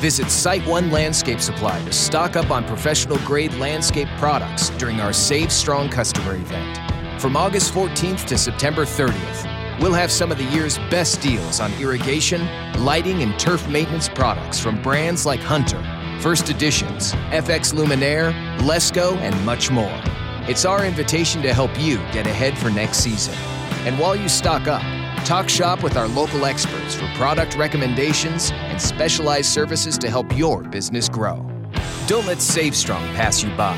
[0.00, 5.50] Visit SiteOne Landscape Supply to stock up on professional grade landscape products during our Save
[5.50, 7.20] Strong customer event.
[7.20, 11.72] From August 14th to September 30th, we'll have some of the year's best deals on
[11.80, 12.46] irrigation,
[12.84, 15.82] lighting, and turf maintenance products from brands like Hunter,
[16.20, 20.00] First Editions, FX Luminaire, Lesco, and much more.
[20.48, 23.34] It's our invitation to help you get ahead for next season.
[23.84, 24.80] And while you stock up,
[25.24, 30.62] talk shop with our local experts for product recommendations and specialized services to help your
[30.62, 31.44] business grow.
[32.06, 33.76] Don't let Save Strong pass you by.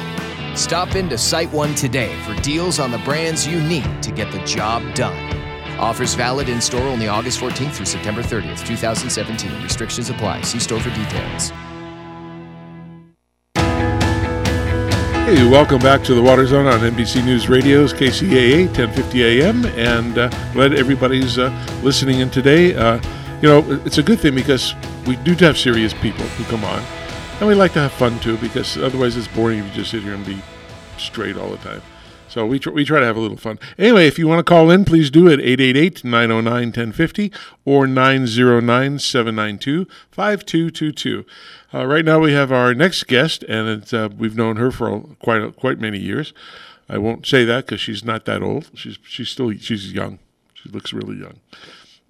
[0.54, 4.82] Stop into SiteOne today for deals on the brands you need to get the job
[4.94, 5.16] done.
[5.78, 9.62] Offers valid in store only August 14th through September 30th, 2017.
[9.62, 10.42] Restrictions apply.
[10.42, 11.50] See store for details.
[15.28, 20.16] Hey, welcome back to the Water Zone on NBC News Radio's KCAA 1050 AM, and
[20.16, 21.50] uh, glad everybody's uh,
[21.82, 22.74] listening in today.
[22.74, 22.98] Uh,
[23.42, 24.74] you know, it's a good thing because
[25.06, 26.82] we do have serious people who come on,
[27.40, 30.02] and we like to have fun too because otherwise it's boring if you just sit
[30.02, 30.40] here and be
[30.96, 31.82] straight all the time.
[32.28, 33.58] So we, tr- we try to have a little fun.
[33.78, 37.32] Anyway, if you want to call in, please do it 888 909 1050
[37.64, 41.24] or 909 792 5222.
[41.72, 45.42] Uh, right now we have our next guest, and uh, we've known her for quite
[45.42, 46.32] a, quite many years.
[46.88, 48.70] I won't say that because she's not that old.
[48.74, 50.18] She's she's still she's young.
[50.54, 51.40] She looks really young,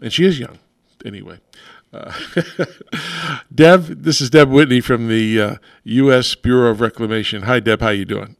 [0.00, 0.58] and she is young.
[1.04, 1.38] Anyway,
[1.92, 2.12] uh,
[3.54, 6.34] Deb, this is Deb Whitney from the uh, U.S.
[6.36, 7.42] Bureau of Reclamation.
[7.42, 7.80] Hi, Deb.
[7.80, 8.36] How you doing?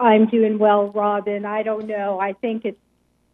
[0.00, 1.44] I'm doing well, Robin.
[1.44, 2.18] I don't know.
[2.18, 2.78] I think it's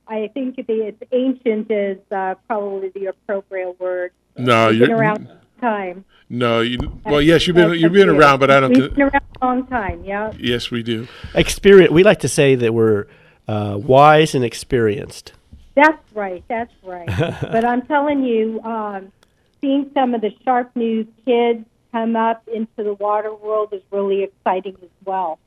[0.09, 4.13] I think the it's ancient is uh, probably the appropriate word.
[4.37, 5.29] No, It's you're been around
[5.61, 6.05] time.
[6.31, 6.79] No, you.
[7.05, 8.73] Well, yes, you've been you've been around, but I don't.
[8.73, 10.05] We've been around a long time.
[10.05, 10.33] Yeah.
[10.39, 11.09] Yes, we do.
[11.35, 11.93] Experience.
[11.93, 13.07] We like to say that we're
[13.47, 15.33] uh, wise and experienced.
[15.75, 16.43] That's right.
[16.49, 17.07] That's right.
[17.43, 19.13] but I'm telling you, um,
[19.61, 24.23] seeing some of the sharp news kids come up into the water world is really
[24.23, 25.39] exciting as well.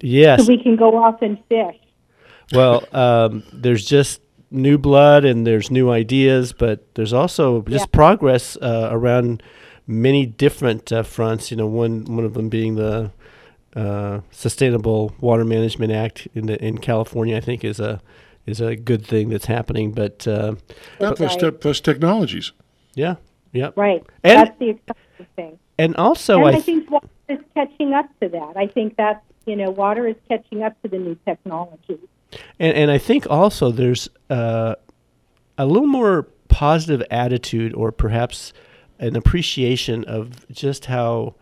[0.00, 0.42] Yes.
[0.42, 1.76] So we can go off and fish.
[2.52, 4.20] Well, um, there's just
[4.50, 7.90] new blood and there's new ideas, but there's also just Yeah.
[7.92, 9.42] progress uh, around
[9.86, 11.50] many different uh, fronts.
[11.50, 13.10] You know, one one of them being the
[13.74, 17.36] uh, Sustainable Water Management Act in the, in California.
[17.36, 18.00] I think is a
[18.46, 19.92] is a good thing that's happening.
[19.92, 20.54] But uh,
[21.00, 22.52] Well, but- plus, te- plus technologies.
[22.94, 23.16] yeah,
[23.52, 24.04] yeah, Right.
[24.22, 25.58] And that's the exciting thing.
[25.78, 28.52] and also and I I think water is catching up to that.
[28.56, 31.98] I think that's you know water is catching up to the new technology.
[32.58, 34.74] And, and I think also there's uh,
[35.56, 38.52] a little more positive attitude or perhaps
[38.98, 41.34] an appreciation of just how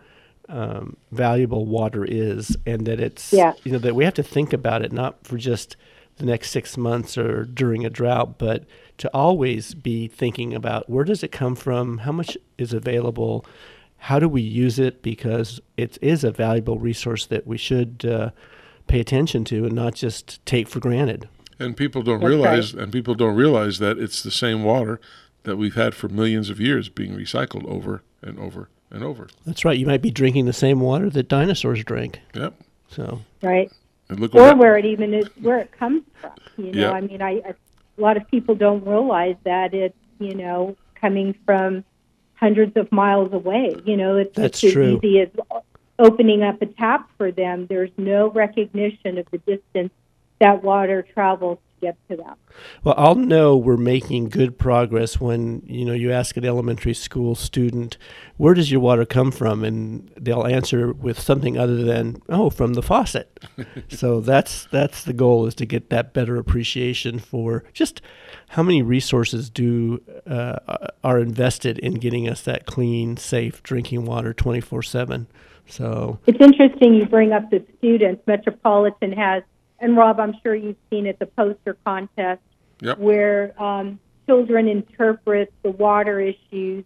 [0.49, 3.55] um, valuable water is, and that it's Yeah.
[3.65, 5.77] you know that we have to think about it not for just
[6.17, 8.65] the next six months or during a drought, but
[8.99, 13.45] to always be thinking about where does it come from, how much is available,
[14.05, 18.29] how do we use it, because it is a valuable resource that we should uh,
[18.87, 21.27] pay attention to and not just take for granted.
[21.59, 25.01] And people don't That's realize, and people don't realize that it's the same water
[25.45, 29.29] that we've had for millions of years being recycled over and over and over.
[29.47, 29.79] That's right.
[29.79, 32.21] You might be drinking the same water that dinosaurs drank.
[32.35, 32.61] Yep.
[32.89, 33.73] So right?
[34.11, 36.33] And look Or where it even is, where it comes from.
[36.59, 36.93] You know, Yeah.
[36.93, 37.55] I mean, I, I
[37.97, 41.85] a lot of people don't realize that it's you know coming from
[42.45, 43.75] hundreds of miles away.
[43.87, 44.99] You know, it's That's just true.
[44.99, 45.29] as easy as
[45.99, 47.67] opening up a tap for them.
[47.67, 49.95] There's no recognition of the distance
[50.41, 52.35] that water travels get to them.
[52.83, 57.35] Well, I'll know we're making good progress when you know you ask an elementary school
[57.35, 57.99] student,
[58.37, 62.75] "Where does your water come from?" and they'll answer with something other than, "Oh, from
[62.75, 63.39] the faucet."
[63.89, 68.01] so that's that's the goal is to get that better appreciation for just
[68.49, 70.59] how many resources do uh,
[71.03, 75.27] are invested in getting us that clean, safe drinking water twenty four seven.
[75.67, 78.23] So It's interesting you bring up the students.
[78.27, 79.43] Metropolitan has,
[79.81, 82.41] and Rob, I'm sure you've seen it, the poster contest
[82.81, 82.99] Yep.
[82.99, 86.85] where um, children interpret the water issues,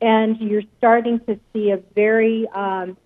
[0.00, 2.96] and you're starting to see a very um,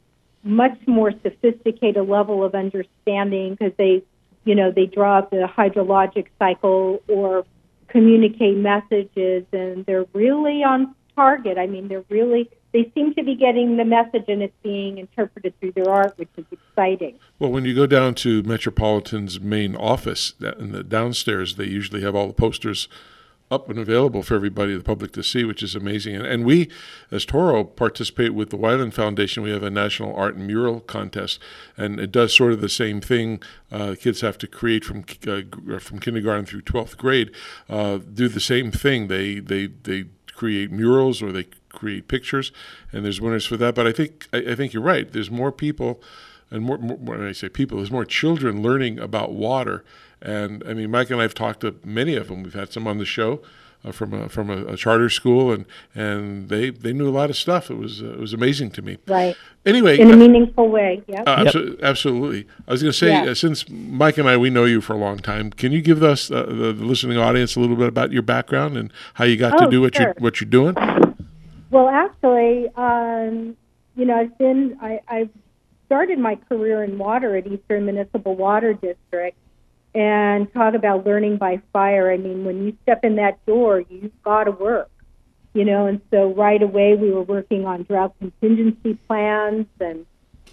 [0.43, 4.03] much more sophisticated level of understanding because they,
[4.45, 7.45] you know, they draw up the hydrologic cycle or
[7.89, 11.59] communicate messages, and they're really on target.
[11.59, 15.59] I mean, they're really they seem to be getting the message, and it's being interpreted
[15.61, 17.19] through their art, which is exciting.
[17.39, 22.15] Well, when you go down to Metropolitan's main office, in the downstairs, they usually have
[22.15, 22.89] all the posters
[23.51, 26.17] up and available for everybody, the public to see, which is amazing.
[26.17, 26.71] And, and we,
[27.11, 29.43] as Toro, participate with the Wyland Foundation.
[29.43, 31.39] We have a national art and mural contest,
[31.77, 33.43] and it does sort of the same thing.
[33.71, 37.31] Uh, kids have to create from uh, from kindergarten through twelfth grade,
[37.69, 39.09] uh, do the same thing.
[39.09, 42.53] They they they create murals or they create pictures,
[42.93, 43.75] and there's winners for that.
[43.75, 45.11] But I think I, I think you're right.
[45.13, 46.01] There's more people
[46.51, 49.85] and more, more when I say people, there's more children learning about water.
[50.21, 52.43] And I mean, Mike and I have talked to many of them.
[52.43, 53.41] We've had some on the show
[53.85, 55.65] uh, from a, from a, a charter school, and
[55.95, 57.71] and they they knew a lot of stuff.
[57.71, 58.99] It was uh, it was amazing to me.
[59.09, 59.35] Right.
[59.65, 61.03] Anyway, in a uh, meaningful way.
[61.09, 61.23] Yeah.
[61.23, 62.47] uh, abso- absolutely.
[62.69, 63.31] I was going to say, Yeah.
[63.31, 66.03] uh, since Mike and I, we know you for a long time, can you give
[66.03, 69.37] us, uh, the, the listening audience, a little bit about your background and how you
[69.37, 70.07] got to Oh, do what sure.
[70.07, 70.75] you're what you're doing?
[71.73, 73.57] Well, actually, um,
[73.97, 75.31] you know, I've been I, I've
[75.87, 79.39] started my career in water at Eastern Municipal Water District,
[79.95, 82.13] and talk about learning by fire.
[82.13, 84.91] I mean, when you step in that door, you've got to work,
[85.55, 85.87] you know.
[85.87, 90.05] And so right away, we were working on drought contingency plans and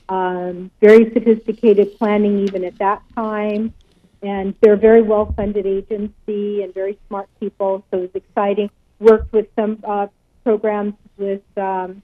[0.07, 3.73] um, very sophisticated planning even at that time.
[4.21, 8.69] And they're a very well funded agency and very smart people, so it was exciting.
[9.01, 10.07] Worked with some uh,
[10.49, 12.01] programs with um,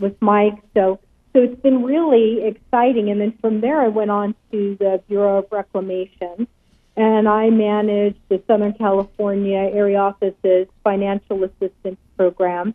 [0.00, 0.98] with Mike, so
[1.32, 3.08] so it's been really exciting.
[3.10, 6.48] And then from there, I went on to the Bureau of Reclamation,
[6.96, 12.74] and I managed the Southern California Area Office's Financial Assistance Program.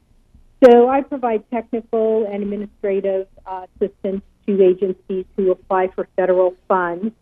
[0.64, 7.14] So I provide technical and administrative uh, assistance to agencies who apply for federal funds.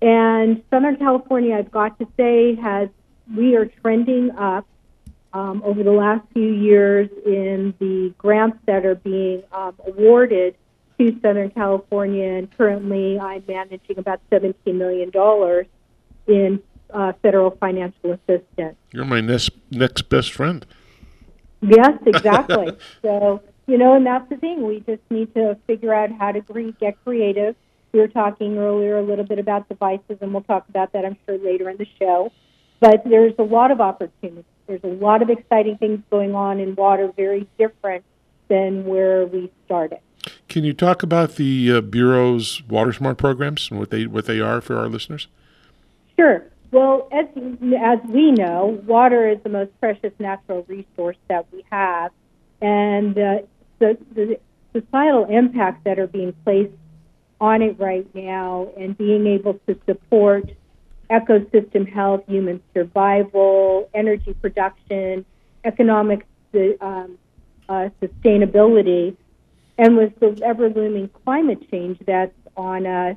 [0.00, 2.88] And Southern California, I've got to say, has
[3.36, 4.66] we are trending up
[5.32, 10.56] um, over the last few years in the grants that are being um, awarded
[10.98, 12.26] to Southern California.
[12.26, 15.10] And currently, I'm managing about $17 million
[16.26, 16.62] in
[16.92, 18.76] uh, federal financial assistance.
[18.92, 20.64] You're my next next best friend.
[21.60, 22.76] Yes, exactly.
[23.02, 24.66] so, you know, and that's the thing.
[24.66, 27.54] We just need to figure out how to cre- get creative.
[27.92, 31.16] We were talking earlier a little bit about devices, and we'll talk about that, I'm
[31.26, 32.32] sure, later in the show.
[32.80, 34.44] But there's a lot of opportunities.
[34.68, 38.04] There's a lot of exciting things going on in water, very different
[38.48, 39.98] than where we started.
[40.48, 44.40] Can you talk about the uh, bureau's water smart programs and what they what they
[44.40, 45.26] are for our listeners?
[46.16, 46.44] Sure.
[46.70, 47.26] Well, as
[47.80, 52.12] as we know, water is the most precious natural resource that we have,
[52.60, 53.38] and uh,
[53.78, 54.38] the, the
[54.74, 56.74] societal impacts that are being placed
[57.40, 60.50] on it right now, and being able to support
[61.10, 65.24] ecosystem health, human survival, energy production,
[65.64, 66.26] economic
[66.80, 67.18] um,
[67.68, 69.16] uh, sustainability,
[69.76, 73.16] and with the ever looming climate change that's on us,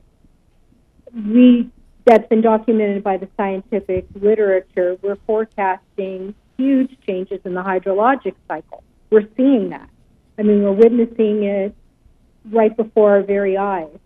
[1.14, 1.70] we
[2.06, 4.98] that's been documented by the scientific literature.
[5.02, 8.84] We're forecasting huge changes in the hydrologic cycle.
[9.10, 9.90] We're seeing that.
[10.38, 11.76] I mean, we're witnessing it
[12.50, 14.00] right before our very eyes.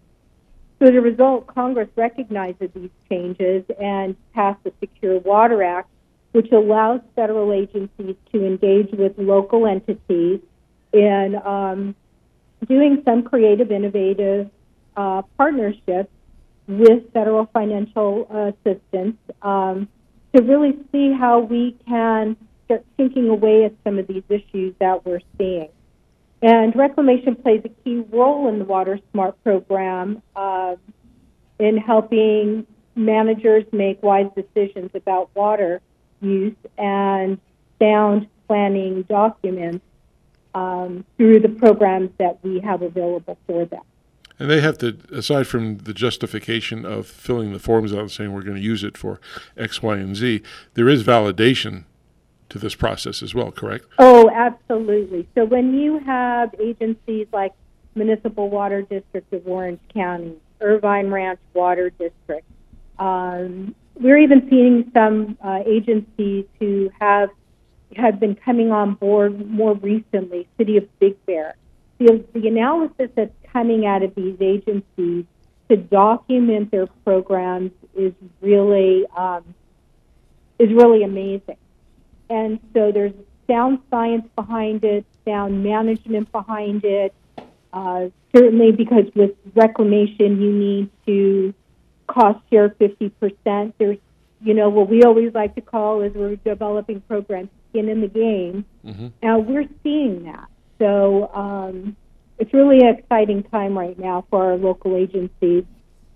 [0.80, 5.90] So, as a result, Congress recognizes these changes and passed the Secure Water Act,
[6.34, 10.42] which allows federal agencies to engage with local entities
[10.92, 11.96] in um,
[12.68, 14.50] doing some creative, innovative
[14.98, 16.12] uh, partnerships
[16.68, 19.88] with federal financial assistance um,
[20.36, 25.06] to really see how we can start thinking away at some of these issues that
[25.06, 25.70] we're seeing.
[26.42, 30.76] And reclamation plays a key role in the Water Smart program uh,
[31.60, 35.82] in helping managers make wise decisions about water
[36.22, 37.40] use and
[37.80, 39.84] sound planning documents
[40.54, 43.82] um, through the programs that we have available for them.
[44.38, 48.34] And they have to, aside from the justification of filling the forms out and saying
[48.34, 49.20] we're going to use it for
[49.56, 50.42] X, Y, and Z,
[50.74, 51.86] there is validation
[52.50, 53.86] to this process as well, correct?
[54.00, 55.28] Oh, absolutely.
[55.36, 57.54] So when you have agencies like
[57.96, 62.46] Municipal Water District of Orange County, Irvine Ranch Water District,
[63.00, 67.30] um, we're even seeing some uh, agencies who have
[67.96, 70.48] have been coming on board more recently.
[70.58, 71.56] City of Big Bear.
[71.98, 75.24] The, the analysis that's coming out of these agencies
[75.70, 79.44] to document their programs is really um,
[80.60, 81.58] is really amazing.
[82.30, 83.14] And so there's
[83.48, 87.14] sound science behind it, sound management behind it.
[87.74, 91.54] Uh, certainly, because with reclamation, you need to
[92.08, 93.74] cost share 50%.
[93.78, 93.98] There's,
[94.42, 98.08] you know, what we always like to call as we're developing programs, skin in the
[98.08, 98.66] game.
[98.86, 99.08] Mm-hmm.
[99.22, 100.48] Now we're seeing that.
[100.80, 101.96] So um,
[102.38, 105.64] it's really an exciting time right now for our local agencies.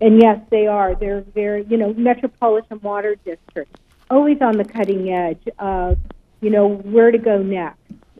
[0.00, 0.94] And yes, they are.
[0.94, 3.74] They're very, you know, Metropolitan Water District,
[4.10, 5.98] always on the cutting edge of,
[6.40, 7.78] you know, where to go next.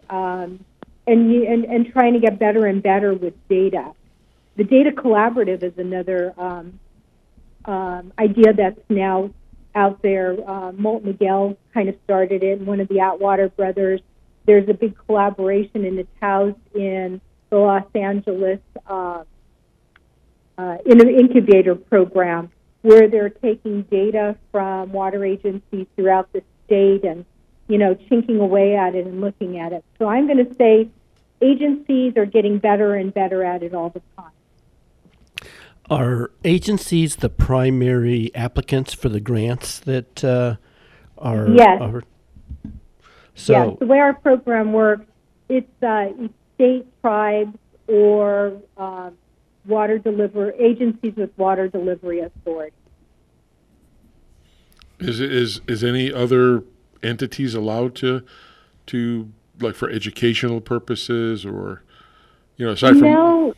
[0.09, 0.65] Um,
[1.07, 3.93] and, and, and trying to get better and better with data.
[4.57, 6.79] The Data Collaborative is another um,
[7.65, 9.31] um, idea that's now
[9.75, 10.37] out there.
[10.49, 14.01] Uh, Moulton Niguel kind of started it, and one of the Atwater brothers.
[14.47, 17.21] There's a big collaboration, and it's housed in
[17.51, 19.25] the Los Angeles uh,
[20.59, 22.51] uh, incubator program,
[22.83, 27.25] where they're taking data from water agencies throughout the state and
[27.69, 29.85] you know chinking away at it and looking at it.
[29.99, 30.89] So I'm going to say
[31.41, 34.33] agencies are getting better and better at it all the time.
[35.89, 40.57] Are agencies the primary applicants for the grants that uh,
[41.19, 41.49] are?
[41.49, 41.81] Yes.
[41.81, 42.05] Are,
[43.35, 45.07] so yes, the way our program works,
[45.49, 46.11] it's uh,
[46.55, 47.59] state, tribes,
[47.89, 49.11] or uh,
[49.67, 52.77] water deliver agencies with water delivery authority.
[54.99, 56.65] Is is is any other
[57.03, 58.23] entities allowed to
[58.87, 61.83] to like for educational purposes or
[62.57, 63.55] you know aside from no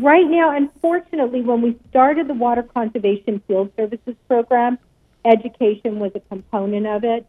[0.00, 4.78] right now, unfortunately, when we started the Water Conservation Field Services Program,
[5.24, 7.26] education was a component of it.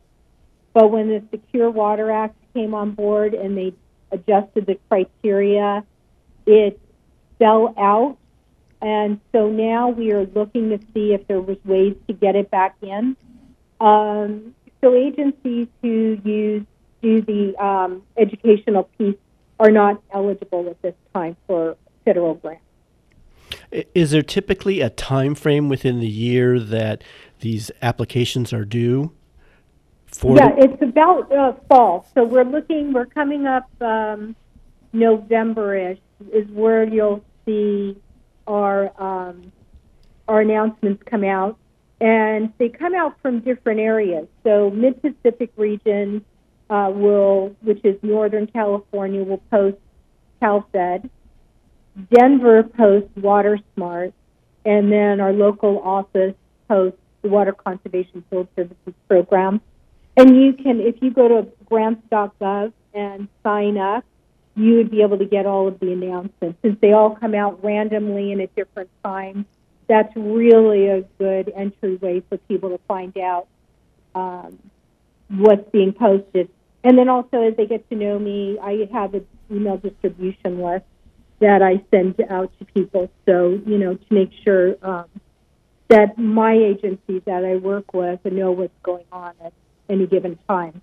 [0.73, 3.73] But when the Secure Water Act came on board and they
[4.11, 5.83] adjusted the criteria,
[6.45, 6.79] it
[7.39, 8.17] fell out.
[8.81, 12.51] And so now we are looking to see if there was ways to get it
[12.51, 13.17] back in.
[13.79, 16.65] Um, so agencies who use
[17.01, 19.15] do the um, educational piece
[19.59, 22.63] are not eligible at this time for federal grants.
[23.71, 27.03] Is there typically a time frame within the year that
[27.39, 29.13] these applications are due?
[30.07, 32.07] For yeah, it's about uh, fall.
[32.13, 32.93] So we're looking.
[32.93, 34.35] We're coming up um,
[34.93, 35.99] November-ish
[36.31, 37.97] is where you'll see
[38.45, 39.51] our um,
[40.27, 41.57] our announcements come out,
[42.01, 44.27] and they come out from different areas.
[44.43, 46.23] So Mid Pacific region
[46.69, 49.77] uh, will, which is Northern California, will post
[50.41, 51.09] CalFed.
[52.13, 54.13] Denver posts Water Smart,
[54.65, 56.35] and then our local office
[56.67, 59.61] posts the Water Conservation Field Services Program.
[60.15, 64.03] And you can, if you go to grants.gov and sign up,
[64.57, 66.57] you would be able to get all of the announcements.
[66.63, 69.45] Since they all come out randomly and at different times,
[69.87, 73.47] that's really a good entryway for people to find out
[74.15, 74.57] um,
[75.29, 76.49] what's being posted.
[76.83, 80.85] And then also, as they get to know me, I have an email distribution list
[81.39, 83.11] that I send out to people.
[83.27, 85.05] So, you know, to make sure um,
[85.89, 89.53] that my agencies that I work with know what's going on at
[89.87, 90.81] any given time.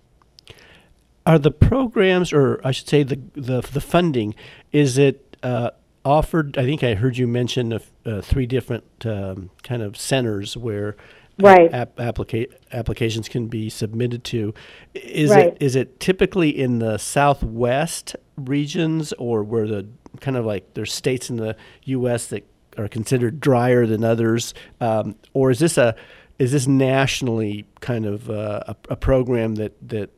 [1.26, 4.34] Are the programs, or I should say, the the, the funding,
[4.72, 5.70] is it uh,
[6.04, 6.58] offered?
[6.58, 10.96] I think I heard you mention uh, three different um, kind of centers where
[11.36, 11.72] Right.
[11.74, 14.54] app, applica- applications can be submitted to.
[14.94, 15.46] Is Right.
[15.48, 19.86] it is it typically in the southwest regions or where the
[20.20, 21.56] kind of like there's states in the
[21.86, 22.26] U.S.
[22.28, 22.46] that
[22.78, 25.96] are considered drier than others, um, or is this a
[26.38, 30.10] is this nationally kind of uh, a, a program that that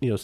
[0.00, 0.16] you know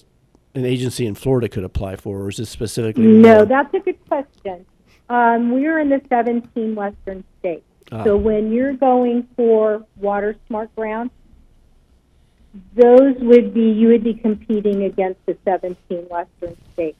[0.54, 4.04] an agency in Florida could apply for, or is this specifically No, that's a good
[4.06, 4.66] question.
[5.08, 7.64] Um, we're in the 17 western states.
[7.92, 8.04] Ah.
[8.04, 11.14] So when you're going for water smart grants,
[12.74, 16.98] those would be you would be competing against the 17 western states.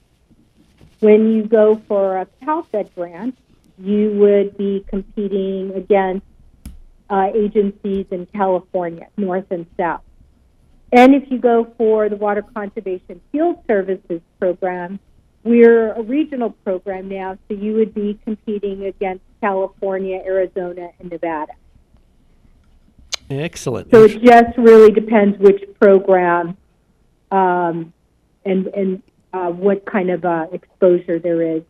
[1.01, 3.37] When you go for a CalFed grant,
[3.79, 6.27] you would be competing against
[7.09, 10.03] uh, agencies in California, north and south.
[10.93, 14.99] And if you go for the Water Conservation Field Services program,
[15.45, 21.53] we're a regional program now, so you would be competing against California, Arizona, and Nevada.
[23.31, 23.91] excellent?
[23.91, 26.57] So it just really depends which program
[27.31, 27.93] um,
[28.45, 31.63] and and uh, what kind of uh, exposure there is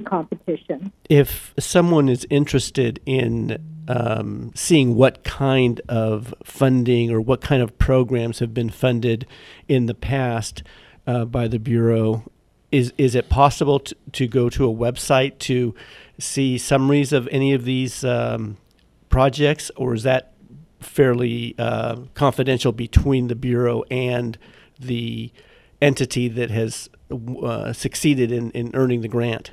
[0.00, 0.92] competition.
[1.08, 7.76] if someone is interested in um, seeing what kind of funding or what kind of
[7.78, 9.26] programs have been funded
[9.68, 10.62] in the past
[11.06, 12.22] uh, by the bureau,
[12.70, 15.74] is is it possible to, to go to a website to
[16.18, 18.56] see summaries of any of these um,
[19.08, 20.34] projects, or is that
[20.78, 24.38] fairly uh, confidential between the bureau and
[24.78, 25.32] the
[25.82, 26.88] entity that has
[27.42, 29.50] uh, succeeded in, in earning the grant?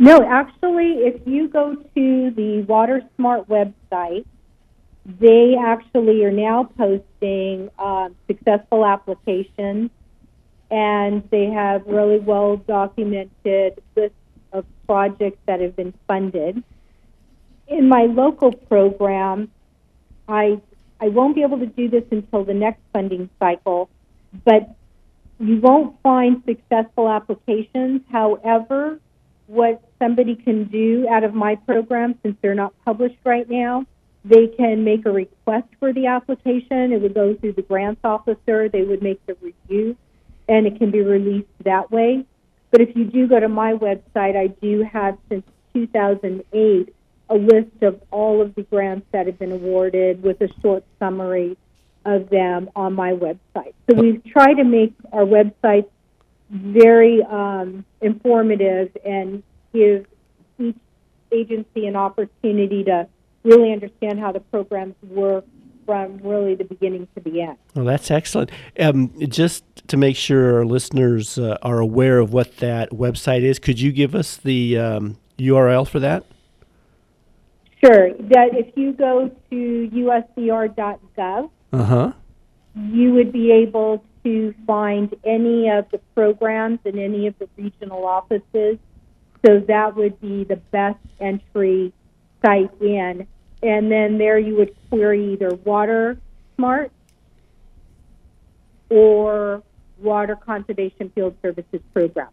[0.00, 4.24] No, actually, if you go to the Water Smart website,
[5.04, 9.90] they actually are now posting um, successful applications,
[10.70, 14.16] and they have really well documented lists
[14.54, 16.64] of projects that have been funded.
[17.68, 19.50] In my local program,
[20.26, 20.62] I
[20.98, 23.90] I won't be able to do this until the next funding cycle,
[24.46, 24.74] but
[25.38, 28.00] you won't find successful applications.
[28.10, 28.98] However,
[29.50, 33.84] what somebody can do out of my program, since they're not published right now,
[34.24, 36.92] they can make a request for the application.
[36.92, 38.68] It would go through the grants officer.
[38.68, 39.96] They would make the review,
[40.48, 42.24] and it can be released that way.
[42.70, 45.44] But if you do go to my website, I do have since
[45.74, 46.94] 2008
[47.28, 51.56] a list of all of the grants that have been awarded with a short summary
[52.04, 53.74] of them on my website.
[53.88, 55.88] So we've tried to make our website
[56.50, 59.42] very um, informative and
[59.72, 60.06] give
[60.58, 60.76] each
[61.32, 63.06] agency an opportunity to
[63.44, 65.44] really understand how the programs work
[65.86, 67.56] from really the beginning to the end.
[67.74, 68.50] Well, that's excellent.
[68.78, 73.58] Um, just to make sure our listeners uh, are aware of what that website is,
[73.58, 76.24] could you give us the um, URL for that?
[77.82, 78.12] Sure.
[78.12, 82.12] That if you go to usbr.gov, Uh huh.
[82.74, 88.06] you would be able to find any of the programs in any of the regional
[88.06, 88.78] offices.
[89.44, 91.92] So that would be the best entry
[92.44, 93.26] site in.
[93.62, 96.18] And then there you would query either Water
[96.56, 96.92] Smart
[98.88, 99.62] or
[99.98, 102.28] Water Conservation Field Services Program.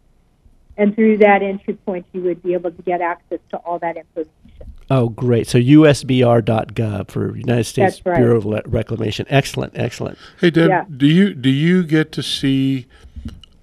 [0.76, 3.96] And through that entry point, you would be able to get access to all that
[3.96, 4.57] information.
[4.90, 5.46] Oh, great.
[5.46, 8.16] So usbr.gov for United States right.
[8.16, 9.26] Bureau of Le- Reclamation.
[9.28, 10.16] Excellent, excellent.
[10.40, 10.84] Hey Deb, Yeah.
[10.94, 12.86] do you do you get to see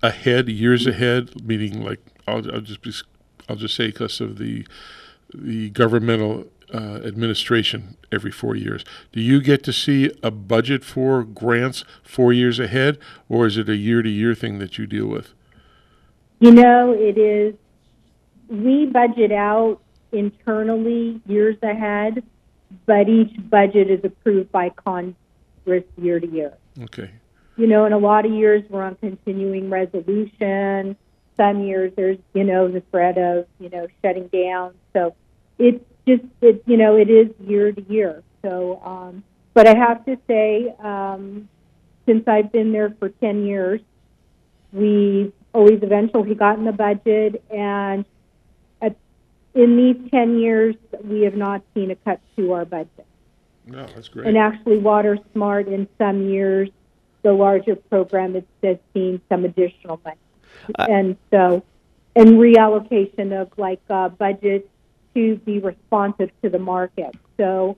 [0.04, 1.46] ahead, years ahead?
[1.46, 2.92] Meaning, like I'll, I'll just be,
[3.50, 4.68] I'll just say because of the
[5.34, 8.86] the governmental uh, administration every four years.
[9.12, 13.00] Do you get to see a budget for grants four years ahead,
[13.30, 15.34] or is it a year to year thing that you deal with?
[16.40, 17.56] You know, it is,
[18.50, 19.80] we budget out
[20.16, 22.24] internally years ahead,
[22.86, 26.54] but each budget is approved by Congress year to year.
[26.84, 27.12] Okay.
[27.58, 30.96] You know, in a lot of years we're on continuing resolution.
[31.38, 34.74] Some years there's, you know, the threat of, you know, shutting down.
[34.94, 35.16] So
[35.58, 38.24] it's just, it, you know, it is year to year.
[38.42, 41.50] So, um, but I have to say, um,
[42.06, 43.82] since I've been there for 10 years,
[44.72, 48.06] we've always eventually gotten the budget and
[49.56, 53.06] in these 10 years we have not seen a cut to our budget.
[53.66, 54.28] No, that's great.
[54.28, 56.70] And actually, Water Smart in some years,
[57.24, 60.18] the larger program, has seen some additional money.
[60.78, 61.64] and so,
[62.16, 64.70] and reallocation of like uh, budget
[65.16, 67.16] to be responsive to the market.
[67.38, 67.78] So,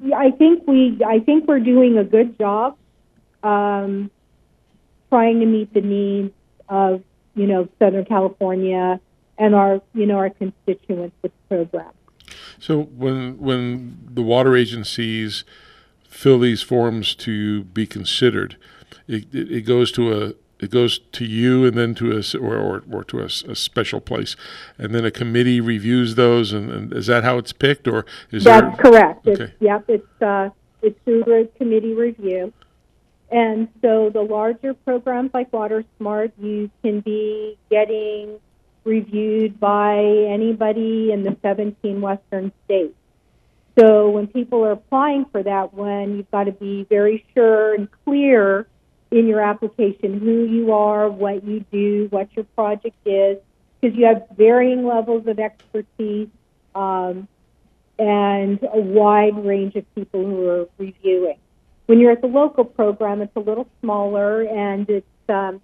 [0.00, 2.76] yeah, I think we, I think we're doing a good job
[3.42, 4.10] um,
[5.08, 6.32] trying to meet the needs
[6.68, 7.02] of
[7.34, 9.00] you know Southern California
[9.38, 11.92] and our you know our constituents with the program.
[12.58, 15.44] So when when the water agencies
[16.08, 18.56] fill these forms to be considered,
[19.06, 22.56] it, it, it goes to a it goes to you and then to a or
[22.56, 24.34] or, or to a, a, special place,
[24.76, 26.52] and then a committee reviews those.
[26.52, 29.28] And, and is that how it's picked, or is that's there, correct?
[29.28, 29.44] Okay.
[29.44, 30.50] It's, yep, it's uh,
[30.82, 32.52] it's through a committee review,
[33.30, 38.40] and so the larger programs like Water Smart, you can be getting
[38.88, 42.94] reviewed by anybody in the 17 western states.
[43.78, 47.88] So when people are applying for that one, you've got to be very sure and
[48.04, 48.66] clear
[49.12, 53.38] in your application who you are, what you do, what your project is,
[53.80, 56.28] because you have varying levels of expertise
[56.74, 57.28] um,
[57.98, 61.38] and a wide range of people who are reviewing.
[61.86, 65.60] When you're at the local program, it's a little smaller and it's um,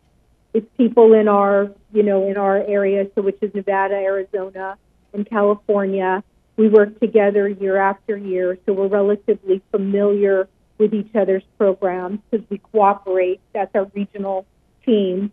[0.55, 4.79] it's people in our you know in our area, so which is Nevada, Arizona,
[5.13, 6.23] and California.
[6.57, 10.49] We work together year after year, so we're relatively familiar
[10.79, 13.41] with each other's programs because we cooperate.
[13.53, 14.47] That's our regional
[14.87, 15.33] team.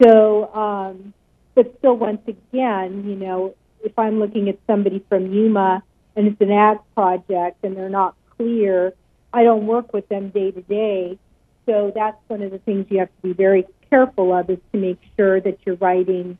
[0.00, 1.12] So, um,
[1.56, 5.82] but still, once again, you know, if I'm looking at somebody from Yuma
[6.14, 8.92] and it's an ag project and they're not clear,
[9.32, 11.18] I don't work with them day to day.
[11.66, 14.78] So that's one of the things you have to be very careful of is to
[14.78, 16.36] make sure that you're writing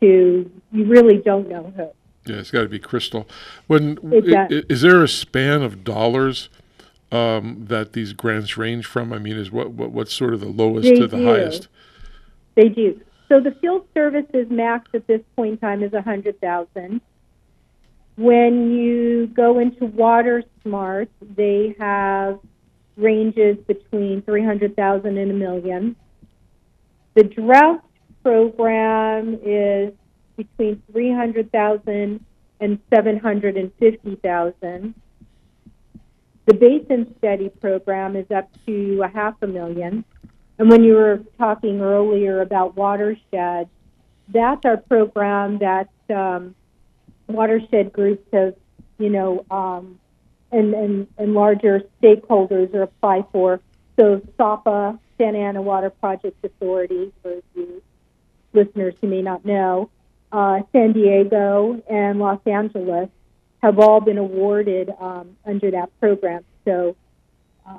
[0.00, 1.88] to you really don't know who.
[2.32, 3.28] Yeah, it's got to be crystal.
[3.68, 4.62] When It i- does.
[4.64, 6.48] i- is there a span of dollars
[7.12, 9.12] um, that these grants range from?
[9.12, 11.24] I mean, is what, what what's sort of the lowest They to the do.
[11.24, 11.68] highest?
[12.56, 13.00] They do.
[13.28, 17.00] So the field services max at this point in time is a hundred thousand.
[18.16, 22.38] When you go into Water Smart, they have
[22.96, 25.96] ranges between three hundred thousand and a million.
[27.14, 27.84] The drought
[28.22, 29.92] program is
[30.36, 32.24] between three hundred thousand
[32.60, 34.94] and seven hundred and fifty thousand.
[36.46, 40.04] The basin study program is up to a half a million.
[40.58, 43.68] And when you were talking earlier about watershed,
[44.28, 46.54] that's our program that um,
[47.28, 48.54] watershed groups have,
[48.98, 49.98] you know, um,
[50.52, 53.60] and, and, and larger stakeholders are apply for.
[53.98, 57.82] So SAWPA, Santa Ana Water Project Authority, for you
[58.52, 59.90] listeners who may not know,
[60.32, 63.08] uh, San Diego and Los Angeles
[63.62, 66.44] have all been awarded um, under that program.
[66.64, 66.96] So,
[67.68, 67.74] uh,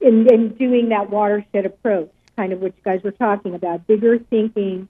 [0.00, 4.18] in, in doing that watershed approach, kind of what you guys were talking about, bigger
[4.18, 4.88] thinking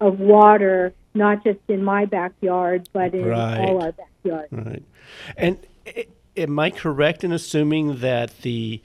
[0.00, 3.58] of water, not just in my backyard, but in Right.
[3.68, 4.52] all our backyards.
[4.52, 4.82] Right.
[5.36, 8.80] And i- am I correct in assuming that the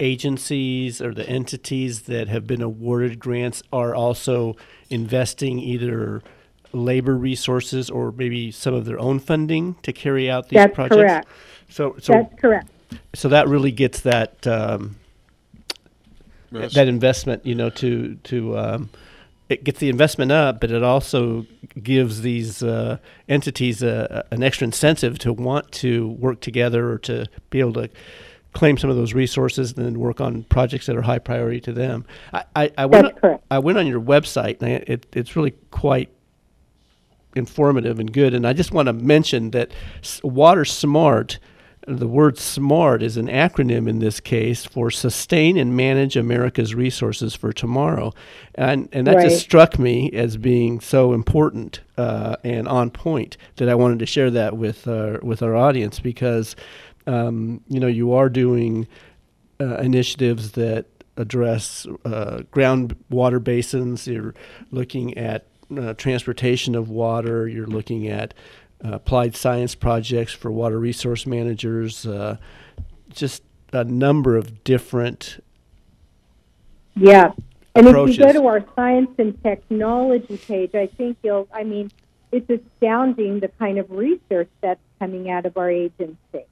[0.00, 4.56] agencies or the entities that have been awarded grants are also
[4.90, 6.22] investing either
[6.72, 10.96] labor resources or maybe some of their own funding to carry out these That's projects?
[10.96, 11.28] correct.
[11.68, 12.68] So, so That's correct.
[13.14, 14.96] So that really gets that um,
[16.52, 16.74] Yes.
[16.74, 18.90] that investment, you know, to to um,
[19.48, 21.46] it gets the investment up, but it also
[21.82, 26.98] gives these uh, entities a, a- an extra incentive to want to work together or
[26.98, 27.88] to be able to
[28.54, 31.72] claim some of those resources and then work on projects that are high priority to
[31.72, 32.06] them.
[32.32, 33.44] I, I, I went That's correct.
[33.50, 36.08] I went on your website and I, it, it's really quite
[37.34, 38.32] informative and good.
[38.34, 39.72] And I just want to mention that
[40.22, 41.38] Water Smart,
[41.86, 47.34] the word SMART is an acronym in this case for Sustain and Manage America's Resources
[47.34, 48.14] for Tomorrow.
[48.54, 49.28] And, and that Right.
[49.28, 54.06] just struck me as being so important uh, and on point that I wanted to
[54.06, 56.54] share that with, uh, with our audience because,
[57.06, 58.86] um, you know, you are doing
[59.60, 60.86] uh, initiatives that
[61.16, 64.06] address uh, groundwater basins.
[64.06, 64.34] You're
[64.70, 65.46] looking at
[65.76, 67.48] uh, transportation of water.
[67.48, 68.34] You're looking at
[68.84, 72.06] uh, applied science projects for water resource managers.
[72.06, 72.36] Uh,
[73.10, 73.42] just
[73.72, 75.42] a number of different
[76.96, 77.32] Yeah.
[77.76, 81.90] And if you go to our science and technology page, I think you'll, I mean,
[82.30, 86.44] it's astounding the kind of research that's coming out of our agency.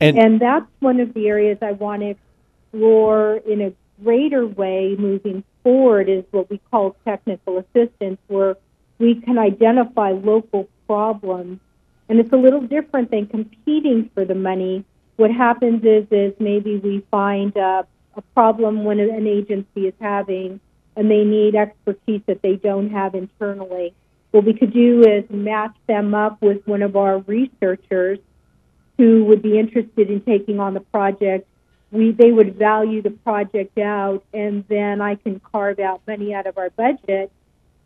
[0.00, 3.72] And- that's one of the areas I want to explore in a
[4.02, 8.56] greater way moving forward is what we call technical assistance, where
[8.98, 11.60] we can identify local problems.
[12.08, 14.84] And it's a little different than competing for the money.
[15.16, 17.86] What happens is, is maybe we find a,
[18.16, 20.60] a problem when an agency is having,
[20.96, 23.94] and they need expertise that they don't have internally.
[24.30, 28.18] What we could do is match them up with one of our researchers
[28.98, 31.48] who would be interested in taking on the project.
[31.90, 36.46] We they would value the project out, and then I can carve out money out
[36.46, 37.32] of our budget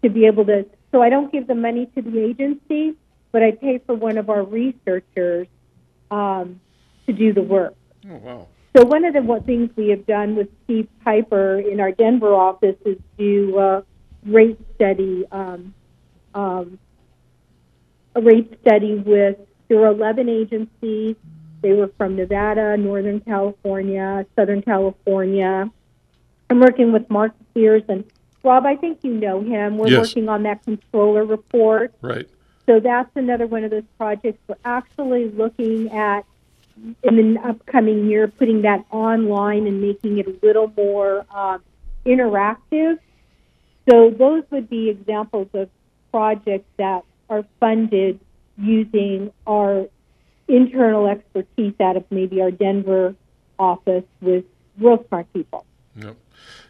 [0.02, 0.66] to be able to.
[0.90, 2.96] So I don't give the money to the agency.
[3.30, 5.48] but I pay for one of our researchers
[6.10, 6.60] um,
[7.06, 7.74] to do the work.
[8.08, 8.48] Oh wow.
[8.76, 12.34] So one of the what things we have done with Steve Piper in our Denver
[12.34, 13.84] office is do a
[14.24, 15.74] rate study, um,
[16.34, 16.78] um,
[18.14, 19.36] a rate study with
[19.72, 21.16] there were 11 agencies.
[21.62, 25.70] They were from Nevada, Northern California, Southern California.
[26.50, 28.04] I'm working with Mark Spears and
[28.42, 28.66] Rob.
[28.66, 29.78] I think you know him.
[29.78, 30.08] We're Yes.
[30.08, 31.94] working on that controller report.
[32.02, 32.28] Right.
[32.66, 34.40] So that's another one of those projects.
[34.46, 36.26] We're actually looking at
[37.02, 41.62] in the upcoming year putting that online and making it a little more um,
[42.04, 42.98] interactive.
[43.88, 45.70] So those would be examples of
[46.10, 48.20] projects that are funded
[48.58, 49.86] using our
[50.48, 53.14] internal expertise out of maybe our Denver
[53.58, 54.44] office with
[54.78, 55.64] real smart people.
[55.96, 56.16] Yep.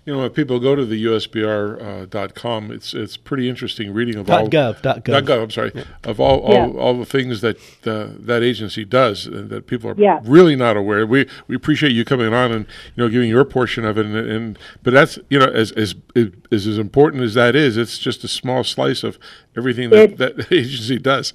[0.05, 3.95] You know, if people go to the USBR uh, dot com, it's it's pretty interesting
[3.95, 5.43] reading of Dot all gov, dot gov.
[5.45, 5.73] I'm sorry,
[6.03, 6.67] of all all, Yeah.
[6.67, 7.57] all the things that
[7.87, 10.19] uh, that agency does and that people are Yeah.
[10.25, 11.07] really not aware.
[11.07, 12.67] We we appreciate you coming on and
[12.97, 14.05] you know giving your portion of it.
[14.07, 17.97] And, and but that's you know as as as as important as that is, it's
[17.99, 19.21] just a small slice of
[19.57, 21.33] everything that It- that agency does.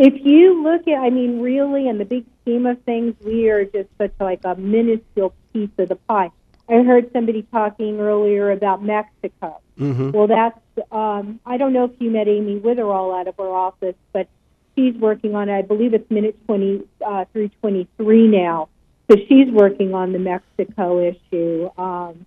[0.00, 3.64] If you look at, I mean, really, in the big scheme of things, we are
[3.64, 6.30] just such like a minuscule piece of the pie.
[6.68, 9.58] I heard somebody talking earlier about Mexico.
[9.76, 10.12] Mhm.
[10.12, 10.60] Well, that's,
[10.92, 14.28] um, I don't know if you met Amy Witherall out of our office, but
[14.76, 18.68] she's working on, I believe it's minute 20, uh, 323 now.
[19.10, 21.70] So she's working on the Mexico issue.
[21.76, 22.24] Um,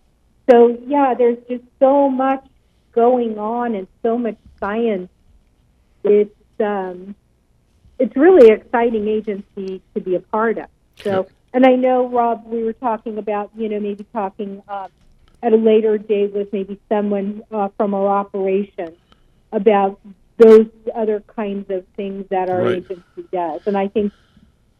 [0.49, 2.43] so, yeah, there's just so much
[2.91, 5.09] going on and so much science.
[6.03, 7.15] It's, um,
[8.01, 10.65] it's really an exciting agency to be a part of.
[11.03, 14.89] So, and I know Rob, we were talking about you know maybe talking um,
[15.43, 18.97] at a later date with maybe someone uh, from our operation
[19.51, 19.99] about
[20.37, 22.77] those other kinds of things that our Right.
[22.77, 24.11] agency does, and I think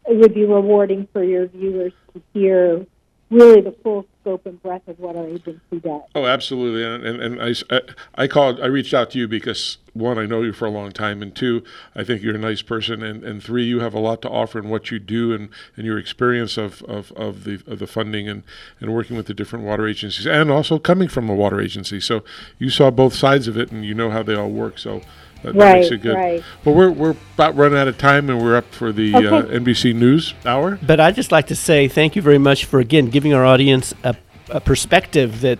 [0.08, 2.86] it would be rewarding for your viewers to hear
[3.32, 6.02] really the full scope and breadth of what our agency does.
[6.14, 7.80] Oh, absolutely, and and, and I,
[8.14, 10.92] I called, I reached out to you because one, I know you for a long
[10.92, 11.64] time, and two,
[11.94, 14.58] I think you're a nice person, and, and three, you have a lot to offer
[14.58, 18.28] in what you do and, and your experience of, of, of the of the funding
[18.28, 18.42] and,
[18.80, 22.22] and working with the different water agencies, and also coming from a water agency, so
[22.58, 25.00] you saw both sides of it, and you know how they all work, so.
[25.42, 26.14] That, that makes Right, it good.
[26.14, 26.42] right.
[26.64, 29.94] Well, we're, we're about running out of time, and we're up for the uh, NBC
[29.94, 30.78] News hour.
[30.82, 33.92] But I'd just like to say thank you very much for again giving our audience
[34.04, 34.14] a,
[34.50, 35.58] a perspective that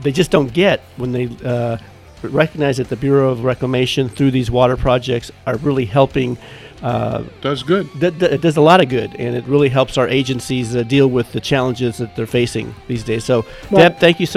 [0.00, 1.78] they just don't get when they uh,
[2.22, 6.36] recognize that the Bureau of Reclamation through these water projects are really helping.
[6.82, 7.88] Uh, does good.
[7.98, 10.84] That, that- it does a lot of good, and it really helps our agencies uh,
[10.84, 13.24] deal with the challenges that they're facing these days.
[13.24, 13.80] So, Right.
[13.88, 14.36] Deb, thank you so